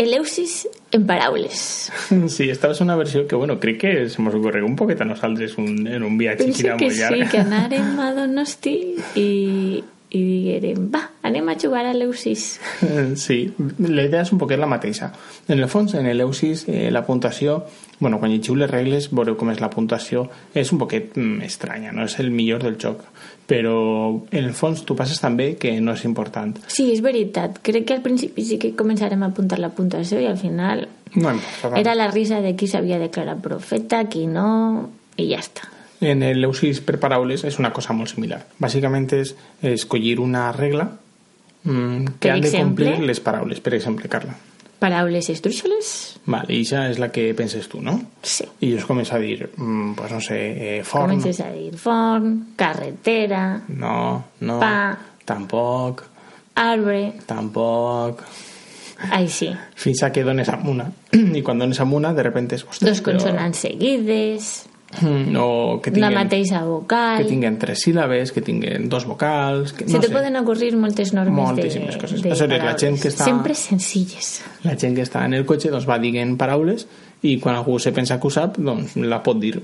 Eleusis 0.00 0.66
en 0.92 1.02
paraules. 1.04 1.90
Sí, 2.32 2.48
esta 2.48 2.72
ser 2.72 2.84
una 2.84 2.96
versió 2.96 3.26
que, 3.28 3.36
bueno, 3.36 3.58
crec 3.60 3.80
que 3.80 4.08
se 4.08 4.22
mos 4.22 4.34
ocorre 4.34 4.62
un 4.64 4.76
poquet 4.76 5.00
a 5.00 5.04
nosaltres 5.04 5.58
un, 5.58 5.86
en 5.86 6.02
un 6.02 6.16
viatge 6.16 6.46
Penso 6.46 6.62
que 6.62 6.88
molt 6.88 6.96
sí, 6.96 7.26
que 7.28 7.42
anàrem 7.42 7.98
a 8.00 8.14
Donosti 8.16 8.76
i, 9.20 9.28
i 10.10 10.20
diguérem, 10.26 10.88
va, 10.90 11.04
anem 11.22 11.48
a 11.48 11.54
jugar 11.54 11.84
a 11.86 11.92
l'Eusis. 11.94 12.58
Sí, 13.14 13.36
la 13.78 14.02
idea 14.08 14.24
és 14.24 14.32
un 14.34 14.40
poquet 14.40 14.58
la 14.58 14.66
mateixa. 14.66 15.12
En 15.46 15.58
el 15.60 15.68
fons, 15.70 15.94
en 15.94 16.08
l'Eusis, 16.16 16.64
eh, 16.68 16.88
la 16.90 17.04
puntuació, 17.06 17.60
bueno, 18.00 18.18
quan 18.18 18.32
llegiu 18.32 18.56
les 18.58 18.70
regles, 18.70 19.10
veureu 19.14 19.36
com 19.38 19.52
és 19.52 19.60
la 19.62 19.70
puntuació, 19.70 20.24
és 20.54 20.72
un 20.74 20.80
poquet 20.82 21.14
mm, 21.16 21.42
estranya, 21.46 21.92
no 21.94 22.04
és 22.08 22.18
el 22.18 22.30
millor 22.34 22.64
del 22.66 22.74
joc, 22.82 23.04
però 23.46 23.76
en 24.30 24.44
el 24.44 24.52
fons 24.54 24.82
tu 24.86 24.96
passes 24.98 25.20
també 25.22 25.52
que 25.60 25.76
no 25.80 25.94
és 25.94 26.04
important. 26.08 26.56
Sí, 26.66 26.90
és 26.94 27.02
veritat. 27.02 27.60
Crec 27.62 27.86
que 27.86 27.94
al 27.98 28.02
principi 28.02 28.44
sí 28.46 28.58
que 28.62 28.74
començarem 28.78 29.22
a 29.22 29.30
apuntar 29.30 29.58
la 29.62 29.70
puntuació 29.74 30.18
i 30.22 30.26
al 30.30 30.38
final 30.38 30.88
No 31.14 31.32
importa. 31.34 31.78
era 31.78 31.94
la 31.98 32.10
risa 32.10 32.40
de 32.40 32.56
qui 32.56 32.66
s'havia 32.70 32.98
declarat 32.98 33.38
profeta, 33.42 34.04
qui 34.10 34.26
no, 34.26 34.90
i 35.18 35.30
ja 35.32 35.38
està. 35.42 35.66
En 36.00 36.22
l'Eusis 36.40 36.80
per 36.80 36.96
paraules 37.00 37.44
és 37.44 37.58
una 37.60 37.72
cosa 37.76 37.92
molt 37.92 38.08
similar. 38.08 38.40
Bàsicament 38.60 39.10
és 39.18 39.34
escollir 39.62 40.16
una 40.20 40.48
regla 40.56 40.86
mm, 41.64 42.16
que 42.20 42.30
han 42.30 42.40
de 42.40 42.48
exemple? 42.48 42.86
complir 42.86 43.08
les 43.10 43.20
paraules. 43.20 43.60
Per 43.60 43.74
exemple, 43.76 44.08
Carla. 44.08 44.36
Paraules 44.80 45.28
estrúixoles? 45.28 45.90
Vale, 46.24 46.54
i 46.56 46.62
això 46.64 46.86
és 46.88 46.96
la 47.02 47.10
que 47.12 47.26
penses 47.36 47.68
tu, 47.68 47.82
no? 47.84 47.98
Sí. 48.24 48.46
I 48.64 48.70
jo 48.72 48.86
començo 48.88 49.12
a 49.18 49.20
dir, 49.20 49.50
mm, 49.50 49.92
pues 49.98 50.14
no 50.14 50.20
sé, 50.24 50.38
eh, 50.78 50.82
forn, 50.82 51.10
Comences 51.10 51.40
a 51.44 51.50
dir 51.52 51.74
forn, 51.76 52.54
carretera, 52.56 53.60
no, 53.68 54.24
no, 54.40 54.58
Pa. 54.58 54.96
tampoc, 55.24 56.06
arbre... 56.54 57.12
tampoc... 57.26 58.24
Ai, 59.10 59.28
sí. 59.28 59.48
Fins 59.80 60.02
a 60.02 60.10
que 60.12 60.24
dones 60.24 60.48
amb 60.52 60.66
una. 60.68 60.90
I 61.38 61.40
quan 61.44 61.60
dones 61.60 61.78
amb 61.80 61.94
una, 61.96 62.12
de 62.12 62.22
repente 62.22 62.56
és... 62.56 62.66
Dos 62.80 63.00
consonants 63.04 63.62
seguides, 63.64 64.50
Però... 64.64 64.69
O 65.38 65.80
que 65.80 65.90
la 65.90 66.08
tinguen, 66.08 66.14
mateixa 66.14 66.64
vocal... 66.64 67.18
que 67.22 67.28
tinguen 67.30 67.58
tres 67.58 67.84
síl·labes, 67.86 68.32
que 68.32 68.42
tinguen 68.42 68.88
dos 68.88 69.04
vocals... 69.06 69.72
Que, 69.72 69.86
Se 69.86 69.94
no 69.94 70.00
te 70.00 70.08
sé. 70.08 70.12
poden 70.12 70.36
ocurrir 70.36 70.76
moltes 70.76 71.12
normes 71.14 71.34
Moltíssimes 71.34 71.94
de, 71.94 72.00
coses. 72.00 72.22
de 72.22 72.28
Aleshores, 72.30 72.58
la 72.58 72.64
paraules. 72.64 72.80
gent 72.82 73.00
que 73.02 73.08
està- 73.08 73.24
Sempre 73.30 73.54
senzilles. 73.54 74.42
La 74.64 74.76
gent 74.76 74.96
que 74.96 75.02
està 75.06 75.24
en 75.26 75.34
el 75.38 75.46
cotxe 75.46 75.70
doncs, 75.70 75.86
va 75.88 75.98
dient 76.02 76.36
paraules 76.36 76.86
i 77.22 77.38
quan 77.38 77.54
algú 77.56 77.78
se 77.78 77.92
pensa 77.92 78.18
que 78.18 78.26
ho 78.26 78.30
sap, 78.34 78.58
doncs 78.58 78.96
la 78.96 79.22
pot 79.22 79.38
dir. 79.40 79.60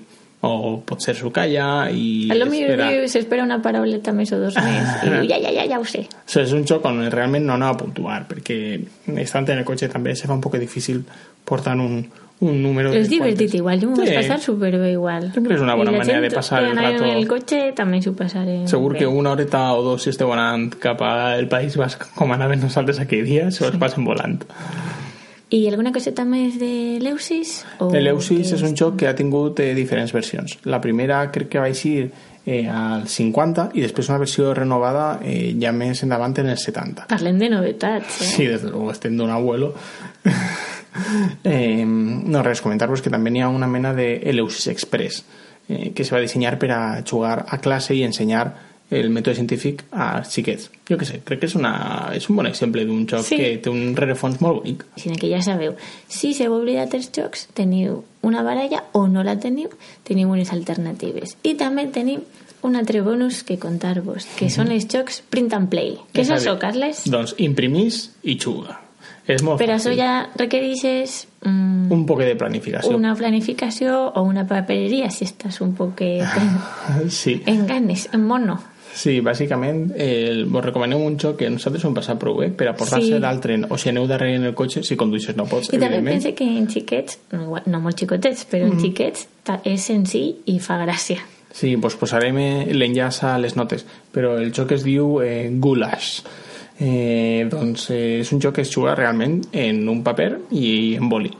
O 0.46 0.82
pot 0.84 1.00
ser 1.00 1.14
s'ho 1.16 1.30
calla 1.32 1.88
i 1.90 2.28
A 2.30 2.34
lo 2.36 2.44
millor 2.46 2.76
espera. 2.76 3.08
s'espera 3.08 3.42
una 3.42 3.56
parauleta 3.64 4.12
més 4.12 4.30
o 4.36 4.38
dos 4.38 4.54
més. 4.60 4.90
I 5.02 5.08
diu, 5.08 5.22
ja, 5.30 5.38
ja, 5.40 5.50
ja, 5.50 5.64
ja 5.72 5.78
ho 5.80 5.84
sé. 5.88 6.02
Això 6.28 6.42
és 6.44 6.52
un 6.52 6.62
joc 6.68 6.84
on 6.86 7.00
realment 7.10 7.46
no 7.48 7.54
anava 7.56 7.72
a 7.72 7.80
puntuar 7.80 8.18
perquè 8.28 8.58
estant 9.24 9.48
en 9.48 9.58
el 9.58 9.64
cotxe 9.64 9.88
també 9.88 10.14
se 10.14 10.28
fa 10.28 10.36
un 10.36 10.42
poc 10.44 10.58
difícil 10.60 11.00
portant 11.44 11.80
un, 11.80 12.04
un 12.40 12.62
número 12.62 12.90
de 12.90 13.02
divertit 13.08 13.38
quantes. 13.48 13.54
igual, 13.54 13.80
jo 13.80 13.88
m'ho 13.90 13.96
Sí. 13.96 14.02
vaig 14.02 14.14
passar 14.16 14.40
superbé 14.40 14.92
igual. 14.92 15.32
Que 15.32 15.54
és 15.54 15.60
una 15.60 15.74
bona 15.74 15.90
I 15.92 15.96
manera 15.98 16.20
de 16.20 16.30
passar 16.30 16.62
el 16.64 16.76
rato. 16.76 17.04
en 17.04 17.10
el 17.16 17.26
cotxe 17.28 17.72
també 17.74 18.02
s'ho 18.02 18.12
passarem 18.14 18.66
Segur 18.68 18.92
bé. 18.92 18.98
que 18.98 19.06
una 19.06 19.30
horeta 19.32 19.72
o 19.72 19.82
dos 19.82 20.02
si 20.02 20.10
esteu 20.10 20.32
anant 20.32 20.74
cap 20.78 21.00
al 21.02 21.48
País 21.48 21.76
Basc 21.76 22.04
com 22.14 22.30
anàvem 22.32 22.60
nosaltres 22.60 23.00
aquell 23.00 23.24
dia 23.24 23.50
se 23.50 23.64
us 23.66 23.76
passen 23.76 24.04
volant. 24.04 24.44
I 25.48 25.68
alguna 25.68 25.92
coseta 25.92 26.24
més 26.24 26.58
de 26.58 26.98
l'Eusis? 27.00 27.64
L'Eusis 27.80 28.52
és 28.52 28.62
un 28.62 28.74
joc 28.76 28.96
que 28.96 29.06
ha 29.06 29.14
tingut 29.14 29.60
eh, 29.60 29.74
diferents 29.74 30.12
versions. 30.12 30.58
La 30.64 30.80
primera 30.80 31.30
crec 31.30 31.48
que 31.48 31.60
va 31.60 31.68
eixir 31.68 32.10
eh, 32.44 32.66
al 32.68 33.06
50 33.06 33.70
i 33.74 33.80
després 33.80 34.08
una 34.08 34.18
versió 34.18 34.52
renovada 34.54 35.20
eh, 35.22 35.54
ja 35.58 35.70
més 35.72 36.02
endavant 36.02 36.36
en 36.38 36.48
el 36.48 36.58
70. 36.58 37.06
Parlem 37.06 37.38
de 37.38 37.48
novetats, 37.48 38.20
eh? 38.22 38.24
Sí, 38.24 38.46
desde 38.46 38.70
luego, 38.70 38.90
estem 38.90 39.16
d'un 39.16 39.30
abuelo. 39.30 39.72
eh, 41.44 41.84
no, 41.86 42.42
res, 42.42 42.60
comentar-vos 42.64 43.02
que 43.02 43.10
també 43.10 43.30
n'hi 43.30 43.42
ha 43.42 43.48
una 43.48 43.66
mena 43.70 43.94
de 43.94 44.20
Eleusis 44.30 44.66
Express 44.72 45.24
eh, 45.68 45.92
que 45.94 46.04
se 46.04 46.14
va 46.14 46.20
dissenyar 46.22 46.58
per 46.58 46.70
a 46.72 47.02
jugar 47.08 47.44
a 47.48 47.58
classe 47.58 47.94
i 47.94 48.02
ensenyar 48.06 48.46
el 48.88 49.08
mètode 49.10 49.34
científic 49.34 49.80
a 49.90 50.22
xiquets. 50.22 50.68
Jo 50.86 50.94
què 50.94 51.06
sé, 51.08 51.16
crec 51.26 51.40
que 51.42 51.48
és, 51.48 51.56
una, 51.58 51.72
és 52.14 52.28
un 52.30 52.36
bon 52.38 52.46
exemple 52.46 52.84
d'un 52.86 53.00
joc 53.10 53.24
Sí. 53.26 53.34
que 53.40 53.48
té 53.58 53.68
un 53.70 53.96
rerefons 53.98 54.38
molt 54.40 54.60
bonic. 54.60 54.84
sinó 54.96 55.16
que 55.18 55.28
ja 55.28 55.40
sabeu, 55.42 55.74
si 56.06 56.32
se 56.34 56.44
heu 56.46 56.54
oblidat 56.54 56.94
els 56.94 57.10
jocs, 57.10 57.48
teniu 57.52 58.04
una 58.22 58.44
baralla 58.46 58.84
o 58.92 59.08
no 59.08 59.24
la 59.26 59.34
teniu, 59.42 59.70
teniu 60.04 60.30
unes 60.30 60.52
alternatives. 60.52 61.36
I 61.42 61.56
també 61.58 61.88
tenim 61.90 62.22
un 62.62 62.76
altre 62.76 63.00
bonus 63.02 63.42
que 63.42 63.58
contar-vos, 63.58 64.24
que 64.38 64.48
són 64.50 64.70
els 64.70 64.86
jocs 64.86 65.20
print 65.30 65.52
and 65.54 65.68
play. 65.68 65.98
Què 66.14 66.22
és 66.22 66.30
això, 66.30 66.56
Carles? 66.58 67.04
Doncs 67.10 67.34
imprimís 67.38 68.12
i 68.22 68.38
xuga. 68.38 68.85
És 69.26 69.42
molt 69.42 69.58
Per 69.58 69.66
això 69.70 69.90
fàcil. 69.90 69.98
ja 69.98 70.28
requereixes 70.38 71.26
mm, 71.42 71.90
Un 71.92 72.04
poc 72.06 72.20
de 72.20 72.36
planificació. 72.36 72.94
una 72.96 73.14
planificació 73.14 74.12
o 74.14 74.22
una 74.22 74.46
papereria 74.46 75.10
si 75.10 75.24
estàs 75.24 75.60
un 75.60 75.74
en, 76.22 77.10
Sí. 77.10 77.42
en 77.46 77.66
ganes, 77.66 78.08
en 78.12 78.24
mono. 78.24 78.60
Sí, 78.96 79.20
bàsicament 79.20 79.90
el, 80.00 80.46
vos 80.48 80.64
recomanem 80.64 81.02
un 81.04 81.18
joc 81.18 81.36
que 81.36 81.50
nosaltres 81.50 81.84
ho 81.84 81.88
hem 81.88 81.94
passat 81.98 82.16
prou 82.18 82.38
bé 82.38 82.48
per 82.48 82.68
aportar-se 82.70 83.18
Sí. 83.18 83.24
al 83.24 83.40
tren 83.44 83.66
o 83.68 83.76
si 83.76 83.90
aneu 83.90 84.06
darrere 84.06 84.36
en 84.36 84.44
el 84.44 84.54
cotxe, 84.54 84.82
si 84.82 84.96
conduixes 84.96 85.36
no 85.36 85.44
pots, 85.44 85.68
I 85.74 85.78
també 85.78 86.00
pense 86.02 86.32
que 86.34 86.44
en 86.44 86.66
xiquets, 86.70 87.18
no, 87.32 87.80
molt 87.80 87.98
xicotets, 87.98 88.46
però 88.48 88.64
en 88.70 88.80
xiquets 88.80 89.26
és 89.64 89.82
senzill 89.82 90.36
i 90.46 90.58
fa 90.60 90.78
gràcia. 90.86 91.18
Sí, 91.52 91.74
doncs 91.76 91.94
posarem 91.96 92.38
eh, 92.38 92.66
l'enllaç 92.72 93.22
a 93.24 93.36
les 93.38 93.54
notes, 93.56 93.84
però 94.12 94.38
el 94.38 94.50
joc 94.52 94.72
es 94.72 94.82
diu 94.84 95.20
eh, 95.20 95.50
Goulash. 95.52 96.22
Eh, 96.78 97.46
doncs 97.48 97.88
eh, 97.94 98.20
és 98.20 98.32
un 98.32 98.40
joc 98.42 98.58
que 98.58 98.66
es 98.66 98.72
juga 98.72 98.94
realment 98.94 99.40
en 99.52 99.88
un 99.88 100.02
paper 100.04 100.30
i 100.52 100.68
en 100.98 101.08
boli. 101.08 101.32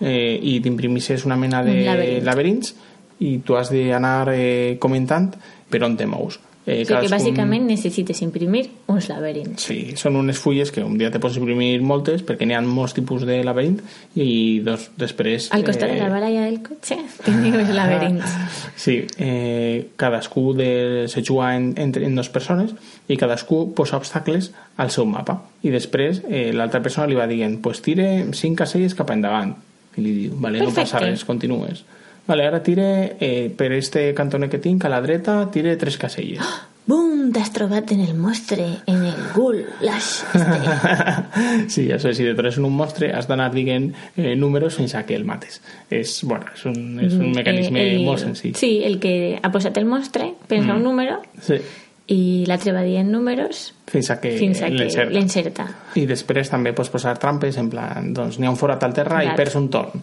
Eh, 0.00 0.38
I 0.42 0.58
t'imprimisses 0.64 1.26
una 1.28 1.36
mena 1.36 1.62
de 1.62 1.76
laberint. 1.84 2.24
laberints 2.24 2.74
i 3.20 3.38
tu 3.44 3.58
has 3.58 3.70
d'anar 3.70 4.32
eh, 4.34 4.76
comentant 4.80 5.30
per 5.68 5.82
on 5.84 5.96
te 5.96 6.06
mous. 6.06 6.38
Eh, 6.68 6.82
O 6.82 6.84
sigui 6.84 7.06
que 7.06 7.08
bàsicament 7.14 7.64
necessites 7.64 8.18
imprimir 8.20 8.66
uns 8.92 9.06
laberints. 9.08 9.64
Sí, 9.70 9.94
són 9.96 10.18
unes 10.20 10.36
fulles 10.36 10.68
que 10.74 10.82
un 10.84 10.98
dia 11.00 11.08
te 11.10 11.16
pots 11.22 11.38
imprimir 11.40 11.80
moltes 11.80 12.20
perquè 12.28 12.44
n'hi 12.44 12.52
ha 12.52 12.60
molts 12.60 12.92
tipus 12.98 13.24
de 13.24 13.38
laberint 13.46 13.78
i 14.20 14.60
dos, 14.66 14.90
després... 15.00 15.48
Al 15.56 15.64
costat 15.64 15.94
de 15.94 16.02
la 16.02 16.10
baralla 16.12 16.44
del 16.44 16.60
cotxe 16.66 16.98
teniu 17.24 17.56
els 17.62 17.72
laberints. 17.72 18.36
Sí, 18.88 19.00
eh, 19.18 19.88
cadascú 19.96 20.52
de, 20.54 21.06
se 21.08 21.24
juga 21.24 21.54
en, 21.56 21.72
en, 21.80 21.90
en 21.96 22.14
dues 22.20 22.28
persones 22.30 22.74
i 23.08 23.16
cadascú 23.18 23.72
posa 23.74 23.96
obstacles 23.98 24.52
al 24.76 24.92
seu 24.94 25.08
mapa 25.08 25.40
i 25.66 25.72
després 25.74 26.20
eh, 26.28 26.52
l'altra 26.54 26.82
persona 26.84 27.08
li 27.10 27.16
va 27.18 27.26
dient 27.26 27.56
pues 27.64 27.80
tire 27.82 28.06
cinc 28.38 28.60
caselles 28.60 28.94
cap 28.94 29.10
endavant 29.10 29.56
i 29.96 30.04
li 30.04 30.12
diu, 30.14 30.36
vale, 30.38 30.60
no 30.60 30.68
Perfecte. 30.68 30.84
passa 30.84 31.02
res, 31.02 31.24
continues 31.26 31.82
vale, 32.28 32.46
ara 32.46 32.62
tire 32.62 33.16
eh, 33.18 33.48
per 33.56 33.72
este 33.72 34.12
cantoner 34.14 34.48
que 34.52 34.60
tinc 34.62 34.84
a 34.84 34.90
la 34.92 35.00
dreta 35.02 35.40
tire 35.50 35.76
tres 35.76 35.98
caselles 35.98 36.44
Bum! 36.88 37.18
T'has 37.34 37.50
trobat 37.52 37.90
en 37.92 38.00
el 38.00 38.14
mostre, 38.16 38.64
en 38.86 39.02
el 39.04 39.16
goulash. 39.34 40.22
Este. 40.32 41.66
sí, 41.74 41.82
això 41.92 42.14
si 42.16 42.24
te 42.24 42.32
trobes 42.32 42.56
en 42.56 42.64
un 42.64 42.72
monstre 42.78 43.10
has 43.12 43.28
d'anar 43.28 43.50
dient 43.52 43.90
eh, 44.16 44.32
números 44.40 44.78
a 44.96 45.02
que 45.04 45.14
el 45.14 45.26
mates 45.28 45.60
és, 45.90 46.22
bueno, 46.24 46.46
és 46.54 46.64
un, 46.64 46.78
és 47.04 47.12
un 47.12 47.32
mecanisme 47.36 47.82
Eh, 47.82 47.96
el- 47.98 48.06
molt 48.06 48.22
senzill 48.24 48.56
Sí, 48.56 48.80
el 48.84 48.96
que 48.98 49.38
ha 49.42 49.52
posat 49.52 49.76
el 49.76 49.84
mostre 49.84 50.32
pensa 50.48 50.72
un 50.72 50.82
número 50.82 51.20
sí. 51.42 51.60
i 52.08 52.46
l'altre 52.48 52.72
va 52.72 52.80
dient 52.80 53.10
números 53.12 53.74
fins 53.84 54.08
a 54.10 54.16
que 54.22 54.32
fins 54.40 54.62
a 54.62 54.70
que 54.72 55.04
l'encerta. 55.12 55.68
I 55.94 56.06
després 56.08 56.48
també 56.48 56.72
pots 56.72 56.88
posar 56.88 57.18
trampes, 57.20 57.58
en 57.60 57.68
plan, 57.68 58.14
doncs 58.16 58.38
n'hi 58.38 58.48
ha 58.48 58.50
un 58.50 58.56
forat 58.56 58.82
al 58.88 58.96
terra 58.96 59.20
Clar. 59.20 59.34
i 59.34 59.36
perds 59.36 59.60
un 59.60 59.68
torn. 59.68 60.00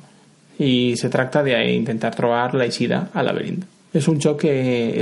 I 0.60 0.96
se 1.00 1.10
tracta 1.12 1.44
d'intentar 1.44 2.14
trobar 2.16 2.54
l'eixida 2.56 3.10
al 3.14 3.28
laberint. 3.28 3.64
És 3.96 4.10
un 4.12 4.20
joc 4.20 4.42
que 4.44 4.54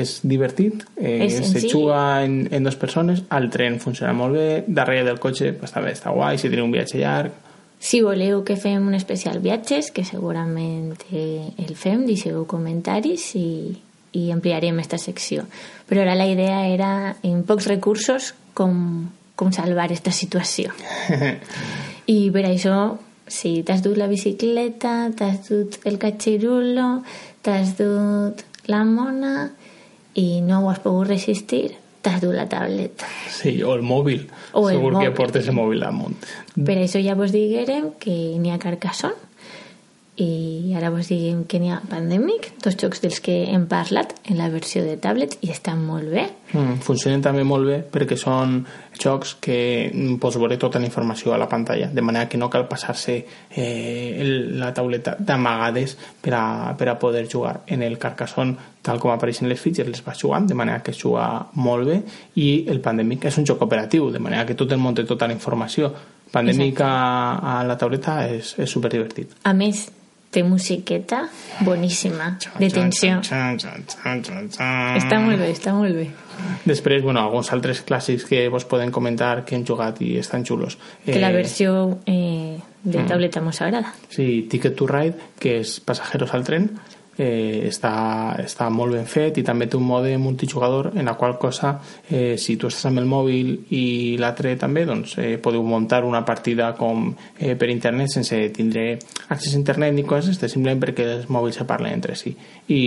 és 0.01 0.19
divertit, 0.21 0.83
eh, 0.97 1.25
És 1.25 1.39
se 1.49 1.63
juga 1.65 2.23
en, 2.23 2.43
en 2.53 2.63
dues 2.63 2.77
persones, 2.77 3.23
al 3.29 3.49
tren 3.49 3.79
funciona 3.81 4.13
molt 4.13 4.37
bé, 4.37 4.47
darrere 4.67 5.07
del 5.07 5.17
cotxe 5.19 5.49
pues, 5.57 5.73
també 5.73 5.95
està 5.95 6.13
guai, 6.13 6.37
si 6.37 6.49
teniu 6.49 6.67
un 6.67 6.75
viatge 6.75 7.01
llarg, 7.01 7.33
Si 7.83 7.99
voleu 7.99 8.45
que 8.47 8.55
fem 8.55 8.85
un 8.87 8.95
especial 8.95 9.41
viatges, 9.43 9.89
que 9.91 10.05
segurament 10.07 10.93
eh, 11.11 11.49
el 11.59 11.73
fem, 11.75 12.05
deixeu 12.07 12.45
comentaris 12.47 13.25
i, 13.35 13.75
i 14.15 14.29
ampliarem 14.31 14.77
aquesta 14.79 15.01
secció. 15.03 15.43
Però 15.89 16.05
ara 16.05 16.13
la 16.15 16.29
idea 16.31 16.61
era, 16.71 17.17
en 17.27 17.41
pocs 17.43 17.67
recursos, 17.67 18.29
com, 18.55 19.09
com 19.35 19.51
salvar 19.51 19.89
aquesta 19.89 20.13
situació. 20.15 20.71
I 22.15 22.31
per 22.31 22.45
això, 22.47 22.77
si 23.27 23.63
t'has 23.63 23.81
dut 23.81 23.97
la 23.97 24.07
bicicleta, 24.07 25.09
t'has 25.15 25.47
dut 25.49 25.79
el 25.85 25.97
catxirulo, 25.99 27.03
t'has 27.41 27.75
dut 27.77 28.43
la 28.67 28.83
mona 28.83 29.51
i 30.15 30.41
no 30.41 30.61
ho 30.63 30.69
has 30.69 30.79
pogut 30.79 31.07
resistir, 31.07 31.75
t'has 32.03 32.21
dut 32.21 32.35
la 32.35 32.47
tableta. 32.49 33.05
sí, 33.31 33.61
o 33.63 33.73
el 33.75 33.81
mòbil. 33.81 34.27
O 34.53 34.69
el 34.69 34.75
Segur 34.77 34.91
que 34.91 34.97
mòbil. 35.09 35.13
portes 35.17 35.47
el 35.47 35.55
mòbil 35.55 35.79
damunt. 35.79 36.15
Per 36.55 36.77
això 36.77 37.01
ja 37.03 37.15
vos 37.15 37.31
diguérem 37.31 37.91
que 37.99 38.13
n'hi 38.39 38.51
ha 38.51 38.59
Carcassonne 38.59 39.15
i 40.15 40.73
ara 40.77 40.91
vos 40.93 41.07
diguem 41.09 41.41
que 41.49 41.57
n'hi 41.57 41.71
ha 41.73 41.79
Pandemic, 41.89 42.51
dos 42.61 42.75
jocs 42.77 43.01
dels 43.01 43.17
que 43.23 43.33
hem 43.49 43.65
parlat 43.69 44.13
en 44.29 44.37
la 44.37 44.49
versió 44.53 44.83
de 44.85 44.93
tablet 45.01 45.39
i 45.41 45.49
estan 45.49 45.81
molt 45.81 46.11
bé. 46.13 46.27
Mm, 46.53 46.83
funcionen 46.85 47.23
també 47.25 47.41
molt 47.47 47.65
bé 47.65 47.79
perquè 47.89 48.13
són 48.19 48.59
jocs 48.93 49.33
que 49.41 49.57
mm, 49.89 50.19
pots 50.21 50.37
veure 50.37 50.59
tota 50.61 50.77
la 50.77 50.85
informació 50.85 51.33
a 51.33 51.39
la 51.41 51.49
pantalla, 51.49 51.89
de 51.89 52.05
manera 52.05 52.29
que 52.29 52.37
no 52.37 52.49
cal 52.53 52.67
passar-se 52.69 53.15
eh, 53.49 54.21
el, 54.21 54.59
la 54.59 54.69
tauleta 54.73 55.15
d'amagades 55.17 55.97
per, 56.21 56.35
a, 56.37 56.45
per 56.77 56.91
a 56.91 56.97
poder 56.99 57.25
jugar. 57.31 57.63
En 57.65 57.81
el 57.81 57.97
Carcassonne, 57.97 58.69
tal 58.85 59.01
com 59.01 59.15
apareixen 59.15 59.49
les 59.49 59.59
fitxes, 59.59 59.89
les 59.89 60.05
vas 60.05 60.19
jugant, 60.19 60.45
de 60.45 60.53
manera 60.53 60.83
que 60.85 60.93
es 60.93 61.01
juga 61.01 61.25
molt 61.55 61.89
bé, 61.89 61.97
i 62.37 62.67
el 62.69 62.83
Pandemic 62.85 63.25
és 63.31 63.41
un 63.41 63.49
joc 63.49 63.65
operatiu, 63.65 64.11
de 64.13 64.21
manera 64.21 64.45
que 64.45 64.53
tu 64.53 64.69
te'n 64.69 64.81
munta 64.81 65.07
tota 65.09 65.25
la 65.25 65.33
informació. 65.33 65.89
Pandemic 66.33 66.79
a, 66.81 66.93
a 67.57 67.59
la 67.65 67.77
tauleta 67.77 68.21
és, 68.29 68.55
és 68.61 68.69
superdivertit. 68.69 69.35
A 69.45 69.53
més, 69.57 69.87
té 70.33 70.41
musiqueta 70.43 71.23
boníssima, 71.61 72.31
de 72.59 72.69
tensió. 72.73 73.19
Està 73.21 75.19
molt 75.21 75.39
bé, 75.39 75.49
està 75.53 75.73
molt 75.77 75.95
bé. 75.95 76.07
Després, 76.65 77.03
bueno, 77.05 77.21
alguns 77.21 77.51
altres 77.53 77.83
clàssics 77.85 78.25
que 78.25 78.47
vos 78.49 78.65
poden 78.65 78.91
comentar 78.91 79.43
que 79.45 79.55
hem 79.55 79.65
jugat 79.67 80.01
i 80.01 80.15
estan 80.17 80.43
xulos. 80.45 80.77
Que 81.05 81.19
la 81.21 81.29
Eh, 81.29 81.33
versió 81.35 81.99
eh, 82.05 82.57
de 82.83 83.03
tableta 83.07 83.41
mos 83.41 83.61
agrada. 83.61 83.93
Sí, 84.09 84.47
Ticket 84.49 84.75
to 84.75 84.87
Ride, 84.87 85.15
que 85.39 85.59
és 85.61 85.79
passajeros 85.79 86.33
al 86.33 86.43
tren, 86.43 86.71
eh, 87.17 87.67
està, 87.69 88.35
està 88.41 88.69
molt 88.73 88.95
ben 88.95 89.05
fet 89.09 89.37
i 89.37 89.43
també 89.45 89.67
té 89.67 89.77
un 89.77 89.85
mode 89.87 90.15
multijugador 90.17 90.91
en 90.95 91.05
la 91.05 91.15
qual 91.19 91.37
cosa, 91.37 91.75
eh, 92.09 92.35
si 92.37 92.57
tu 92.57 92.69
estàs 92.69 92.89
amb 92.89 93.01
el 93.03 93.09
mòbil 93.09 93.53
i 93.75 93.83
l'altre 94.21 94.55
també, 94.59 94.85
doncs 94.89 95.17
eh, 95.21 95.37
podeu 95.37 95.63
muntar 95.63 96.03
una 96.05 96.23
partida 96.25 96.73
com 96.77 97.11
eh, 97.37 97.55
per 97.55 97.69
internet 97.69 98.13
sense 98.13 98.39
tindre 98.55 98.97
accés 99.29 99.53
a 99.53 99.59
internet 99.59 99.93
ni 99.93 100.05
coses, 100.07 100.39
simplement 100.43 100.81
perquè 100.81 101.07
els 101.19 101.29
mòbils 101.29 101.61
se 101.61 101.67
parlen 101.69 101.93
entre 101.93 102.17
si. 102.19 102.33
I, 102.67 102.81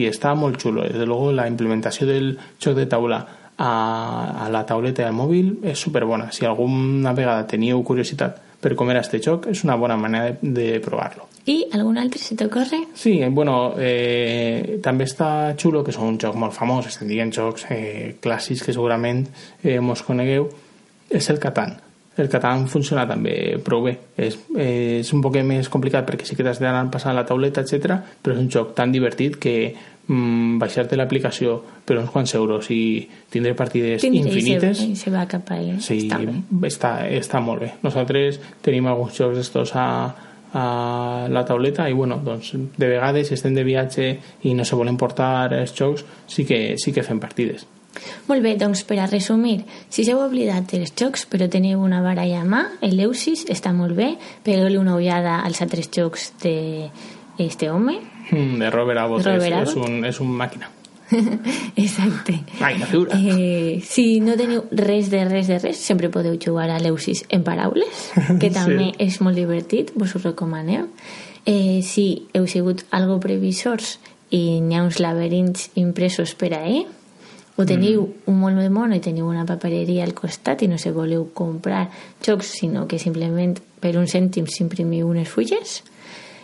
i 0.00 0.04
està 0.08 0.34
molt 0.34 0.60
xulo. 0.62 0.84
Desde 0.86 1.06
luego, 1.06 1.32
la 1.32 1.48
implementació 1.48 2.06
del 2.06 2.36
joc 2.62 2.76
de 2.76 2.86
taula 2.86 3.20
a, 3.56 4.44
a 4.44 4.48
la 4.50 4.64
tauleta 4.66 5.04
del 5.04 5.16
mòbil 5.16 5.54
és 5.64 5.80
superbona. 5.80 6.30
Si 6.32 6.46
alguna 6.46 7.14
vegada 7.16 7.46
teniu 7.48 7.82
curiositat 7.84 8.42
per 8.60 8.74
com 8.76 8.90
era 8.90 9.04
este 9.04 9.20
joc, 9.22 9.48
és 9.52 9.64
una 9.64 9.76
bona 9.80 9.96
manera 10.00 10.32
de, 10.32 10.52
de 10.52 10.68
provar-lo. 10.84 11.35
I 11.46 11.56
algun 11.76 11.98
altre 12.02 12.18
se 12.18 12.34
t'ocorre? 12.34 12.80
Sí, 12.98 13.20
eh, 13.22 13.28
bueno, 13.30 13.74
eh, 13.78 14.80
també 14.82 15.06
està 15.06 15.54
xulo, 15.54 15.84
que 15.86 15.94
són 15.94 16.08
un 16.14 16.18
joc 16.18 16.34
molt 16.34 16.54
famós, 16.56 16.88
estem 16.90 17.06
dient 17.06 17.30
jocs 17.34 17.68
eh, 17.70 18.16
clàssics 18.22 18.64
que 18.66 18.74
segurament 18.74 19.22
eh, 19.62 19.78
mos 19.78 20.02
conegueu, 20.02 20.48
és 21.10 21.30
el 21.30 21.38
Catan. 21.38 21.76
El 22.16 22.30
Catan 22.32 22.64
funciona 22.66 23.04
també 23.06 23.58
prou 23.62 23.84
bé. 23.84 23.92
És, 24.16 24.38
eh, 24.56 24.98
és 25.04 25.12
un 25.14 25.22
poc 25.22 25.36
més 25.44 25.68
complicat 25.70 26.06
perquè 26.08 26.26
sí 26.26 26.34
que 26.34 26.42
t'has 26.42 26.58
d'anar 26.58 26.88
passant 26.90 27.14
la 27.14 27.26
tauleta, 27.28 27.62
etc. 27.62 28.00
però 28.22 28.34
és 28.34 28.42
un 28.42 28.50
joc 28.50 28.74
tan 28.74 28.90
divertit 28.90 29.36
que 29.38 29.54
mm, 30.08 30.58
baixar-te 30.58 30.96
l'aplicació 30.98 31.60
per 31.86 32.00
uns 32.00 32.10
quants 32.10 32.34
euros 32.34 32.70
i 32.74 33.06
tindré 33.30 33.54
partides 33.54 34.00
Tindré 34.02 34.18
i 34.18 34.24
infinites 34.24 34.80
se, 34.80 34.90
i 34.90 34.96
se 34.96 35.12
va 35.14 35.28
cap 35.30 35.52
a 35.52 35.60
ell. 35.60 35.76
Sí, 35.84 36.08
Està 36.08 36.18
bé. 36.24 36.40
està, 36.66 36.94
està 37.20 37.38
molt 37.44 37.62
bé. 37.68 37.74
Nosaltres 37.86 38.40
tenim 38.64 38.88
alguns 38.90 39.14
jocs 39.14 39.36
d'estos 39.36 39.76
a, 39.76 39.86
a 40.52 41.26
la 41.30 41.44
tauleta 41.44 41.88
i 41.90 41.94
bueno, 41.94 42.20
doncs 42.24 42.52
de 42.54 42.86
vegades 42.86 43.28
si 43.28 43.34
estem 43.34 43.54
de 43.54 43.64
viatge 43.66 44.10
i 44.42 44.54
no 44.54 44.64
se 44.64 44.76
volen 44.76 44.96
portar 44.96 45.52
els 45.54 45.74
jocs 45.76 46.04
sí 46.26 46.46
que, 46.46 46.76
sí 46.78 46.92
que 46.92 47.02
fem 47.06 47.20
partides. 47.20 47.66
Molt 48.28 48.44
bé, 48.44 48.56
doncs 48.60 48.82
per 48.84 48.98
a 49.00 49.06
resumir, 49.08 49.62
si 49.88 50.04
s'heu 50.04 50.20
oblidat 50.20 50.74
els 50.76 50.92
jocs 50.98 51.24
però 51.30 51.48
teniu 51.48 51.80
una 51.80 52.02
baralla 52.04 52.42
a 52.42 52.48
mà, 52.48 52.62
el 52.84 52.96
Leusis 52.98 53.46
està 53.52 53.72
molt 53.72 53.96
bé, 53.96 54.14
pegueu-li 54.44 54.76
una 54.76 54.96
ullada 54.98 55.40
als 55.46 55.62
altres 55.64 55.88
jocs 55.92 56.32
de 56.42 56.56
este 57.38 57.70
home. 57.70 57.98
Mm, 58.30 58.58
De 58.58 58.70
Robert 58.70 59.00
Abbott, 59.00 59.24
Robert 59.24 59.42
és, 59.42 59.62
és, 59.70 59.76
Abbott. 59.76 59.88
un, 59.88 60.04
és 60.04 60.20
un 60.20 60.32
màquina. 60.36 60.70
Exacte. 61.76 62.40
Màquina 62.60 62.86
figura. 62.86 63.14
Eh, 63.16 63.80
si 63.86 64.20
no 64.20 64.36
teniu 64.36 64.64
res 64.70 65.10
de 65.10 65.24
res 65.28 65.46
de 65.48 65.58
res, 65.58 65.76
sempre 65.78 66.10
podeu 66.10 66.36
jugar 66.42 66.70
a 66.70 66.78
l'Eusis 66.82 67.24
en 67.30 67.44
paraules, 67.44 68.10
que 68.40 68.50
també 68.50 68.90
Sí. 68.92 68.94
és 69.06 69.20
molt 69.20 69.36
divertit, 69.36 69.92
vos 69.94 70.14
ho 70.16 70.20
recomaneu. 70.22 70.88
Eh, 71.46 71.80
si 71.86 72.26
heu 72.34 72.46
sigut 72.50 72.84
algo 72.90 73.20
previsors 73.22 73.98
i 74.34 74.60
n'hi 74.60 74.74
ha 74.74 74.82
uns 74.82 74.98
laberints 74.98 75.70
impresos 75.78 76.34
per 76.34 76.54
ahí, 76.54 76.86
o 77.56 77.64
teniu 77.64 78.02
Mm. 78.02 78.12
un 78.32 78.40
molt 78.40 78.58
de 78.58 78.68
mono 78.68 78.94
i 78.96 79.00
teniu 79.00 79.26
una 79.30 79.46
papereria 79.46 80.04
al 80.04 80.12
costat 80.12 80.60
i 80.62 80.68
no 80.68 80.76
se 80.76 80.90
voleu 80.92 81.30
comprar 81.32 81.88
jocs, 82.20 82.46
sinó 82.58 82.86
que 82.86 82.98
simplement 82.98 83.56
per 83.80 83.96
un 83.96 84.06
cèntim 84.06 84.46
s'imprimiu 84.46 85.06
unes 85.08 85.28
fulles, 85.28 85.82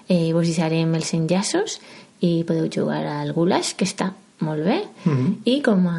eh, 0.09 0.33
vos 0.33 0.47
deixarem 0.47 0.95
els 0.95 1.13
enllaços 1.13 1.81
i 2.21 2.45
podeu 2.47 2.71
jugar 2.73 3.05
al 3.07 3.33
Gulash, 3.35 3.75
que 3.77 3.85
està 3.85 4.15
molt 4.43 4.65
bé. 4.67 4.83
Mhm. 5.05 5.37
I 5.45 5.61
com 5.63 5.87
a 5.89 5.99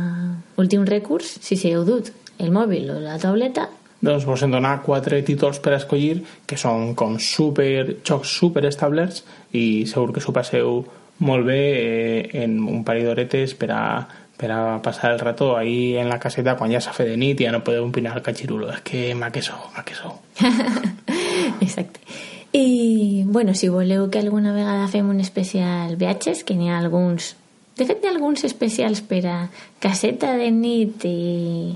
últim 0.62 0.86
recurs, 0.86 1.38
si 1.42 1.58
s'heu 1.58 1.86
dut 1.88 2.12
el 2.38 2.52
mòbil 2.52 2.92
o 2.92 3.00
la 3.00 3.18
tauleta, 3.20 3.70
Doncs 4.04 4.26
vos 4.28 4.42
hem 4.44 4.52
donat 4.52 4.82
quatre 4.84 5.22
títols 5.24 5.62
per 5.64 5.78
escollir 5.78 6.26
que 6.46 6.58
són 6.60 6.90
com 7.00 7.16
super, 7.24 8.02
jocs 8.04 8.34
super 8.36 8.66
establerts 8.68 9.22
i 9.56 9.86
segur 9.88 10.12
que 10.12 10.20
s'ho 10.20 10.34
passeu 10.36 10.82
molt 11.24 11.46
bé 11.48 11.60
eh, 11.80 12.44
en 12.44 12.58
un 12.68 12.84
parell 12.84 13.08
d'horetes 13.08 13.54
per 13.56 13.70
a, 13.72 13.84
per 14.36 14.52
a 14.52 14.82
passar 14.84 15.14
el 15.14 15.22
rato 15.24 15.56
ahí 15.56 15.96
en 15.96 16.10
la 16.10 16.20
caseta 16.20 16.58
quan 16.60 16.74
ja 16.74 16.82
s'ha 16.84 16.92
fet 16.92 17.14
de 17.14 17.16
nit 17.18 17.40
i 17.40 17.48
ja 17.48 17.54
no 17.56 17.64
podeu 17.64 17.86
empinar 17.86 18.18
el 18.18 18.26
catxirulo. 18.26 18.74
És 18.74 18.84
que 18.84 19.14
ma 19.16 19.32
que 19.32 19.42
sou, 19.46 19.72
ma 19.72 19.86
que 19.88 19.96
sou. 19.96 20.20
Exacte. 21.62 22.02
I, 22.54 23.24
bueno, 23.26 23.56
si 23.56 23.70
voleu 23.70 24.10
que 24.12 24.20
alguna 24.20 24.52
vegada 24.54 24.92
fem 24.92 25.08
un 25.10 25.24
especial 25.24 25.96
viatges, 25.96 26.44
que 26.44 26.60
n'hi 26.60 26.70
ha 26.70 26.82
alguns... 26.84 27.38
De 27.78 27.88
fet, 27.90 28.04
hi 28.04 28.10
ha 28.10 28.14
alguns 28.14 28.44
especials 28.46 29.02
per 29.02 29.24
a 29.26 29.38
caseta 29.82 30.36
de 30.38 30.52
nit 30.54 31.06
i 31.10 31.74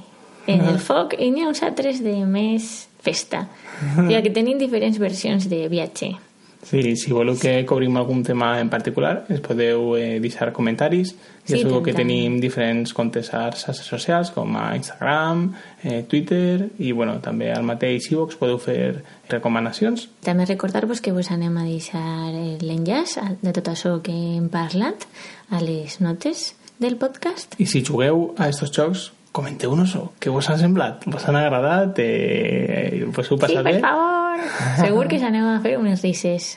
en 0.47 0.63
el 0.69 0.77
foc, 0.79 1.17
i 1.17 1.31
n'hi 1.31 1.43
ha 1.43 1.49
uns 1.49 1.63
altres 1.65 2.03
de 2.05 2.13
més 2.29 2.87
festa. 3.03 3.47
O 3.95 4.05
sigui 4.05 4.21
que 4.27 4.33
tenim 4.35 4.61
diferents 4.61 4.99
versions 5.01 5.49
de 5.49 5.65
viatge. 5.71 6.13
Sí, 6.63 6.95
si 6.97 7.13
voleu 7.13 7.37
que 7.39 7.65
cobrim 7.65 7.95
algun 7.95 8.23
tema 8.25 8.59
en 8.59 8.67
particular, 8.69 9.25
ens 9.29 9.39
podeu 9.45 9.95
eh, 9.95 10.19
deixar 10.19 10.51
comentaris. 10.51 11.13
Ja 11.47 11.55
Sí, 11.55 11.61
sabeu 11.63 11.79
que 11.83 11.93
tant. 11.93 12.01
tenim 12.03 12.39
diferents 12.43 12.91
comptes 12.93 13.29
a 13.33 13.45
xarxes 13.53 13.85
socials, 13.87 14.31
com 14.35 14.57
a 14.57 14.75
Instagram, 14.75 15.53
eh, 15.83 16.03
Twitter, 16.09 16.67
i 16.79 16.91
bueno, 16.91 17.19
també 17.23 17.53
al 17.53 17.63
mateix 17.63 18.09
iVox 18.11 18.35
podeu 18.35 18.57
fer 18.59 19.03
recomanacions. 19.29 20.09
També 20.25 20.45
recordar-vos 20.45 20.99
que 20.99 21.13
vos 21.15 21.31
anem 21.31 21.55
a 21.57 21.63
deixar 21.63 22.33
l'enllaç 22.61 23.15
de 23.41 23.53
tot 23.53 23.69
això 23.71 24.01
que 24.01 24.11
hem 24.11 24.49
parlat 24.49 25.05
a 25.49 25.61
les 25.61 26.01
notes 26.01 26.55
del 26.79 26.97
podcast. 26.97 27.55
I 27.61 27.65
si 27.65 27.83
jugueu 27.85 28.33
a 28.37 28.49
estos 28.49 28.71
jocs, 28.75 29.11
comenteu-nos-ho. 29.31 30.11
Què 30.19 30.29
vos 30.33 30.49
han 30.49 30.59
semblat? 30.59 31.05
Vos 31.05 31.23
han 31.29 31.35
agradat? 31.37 31.95
Eh, 31.99 33.05
vos 33.07 33.29
heu 33.31 33.37
Sí, 33.37 33.41
passat 33.45 33.63
per 33.63 33.73
bé? 33.75 33.79
favor! 33.79 34.16
Segur 34.83 35.07
que 35.11 35.19
s'aneu 35.21 35.47
a 35.49 35.57
fer 35.63 35.77
unes 35.79 36.03
rises. 36.05 36.53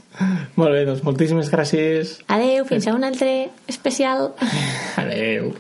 Molt 0.59 0.75
bé, 0.75 0.85
doncs 0.89 1.03
moltíssimes 1.07 1.51
gràcies. 1.53 2.19
Adeu, 2.29 2.67
fins 2.69 2.87
a 2.87 2.95
un 2.97 3.07
altre 3.09 3.51
especial. 3.71 4.33
Adeu. 5.03 5.53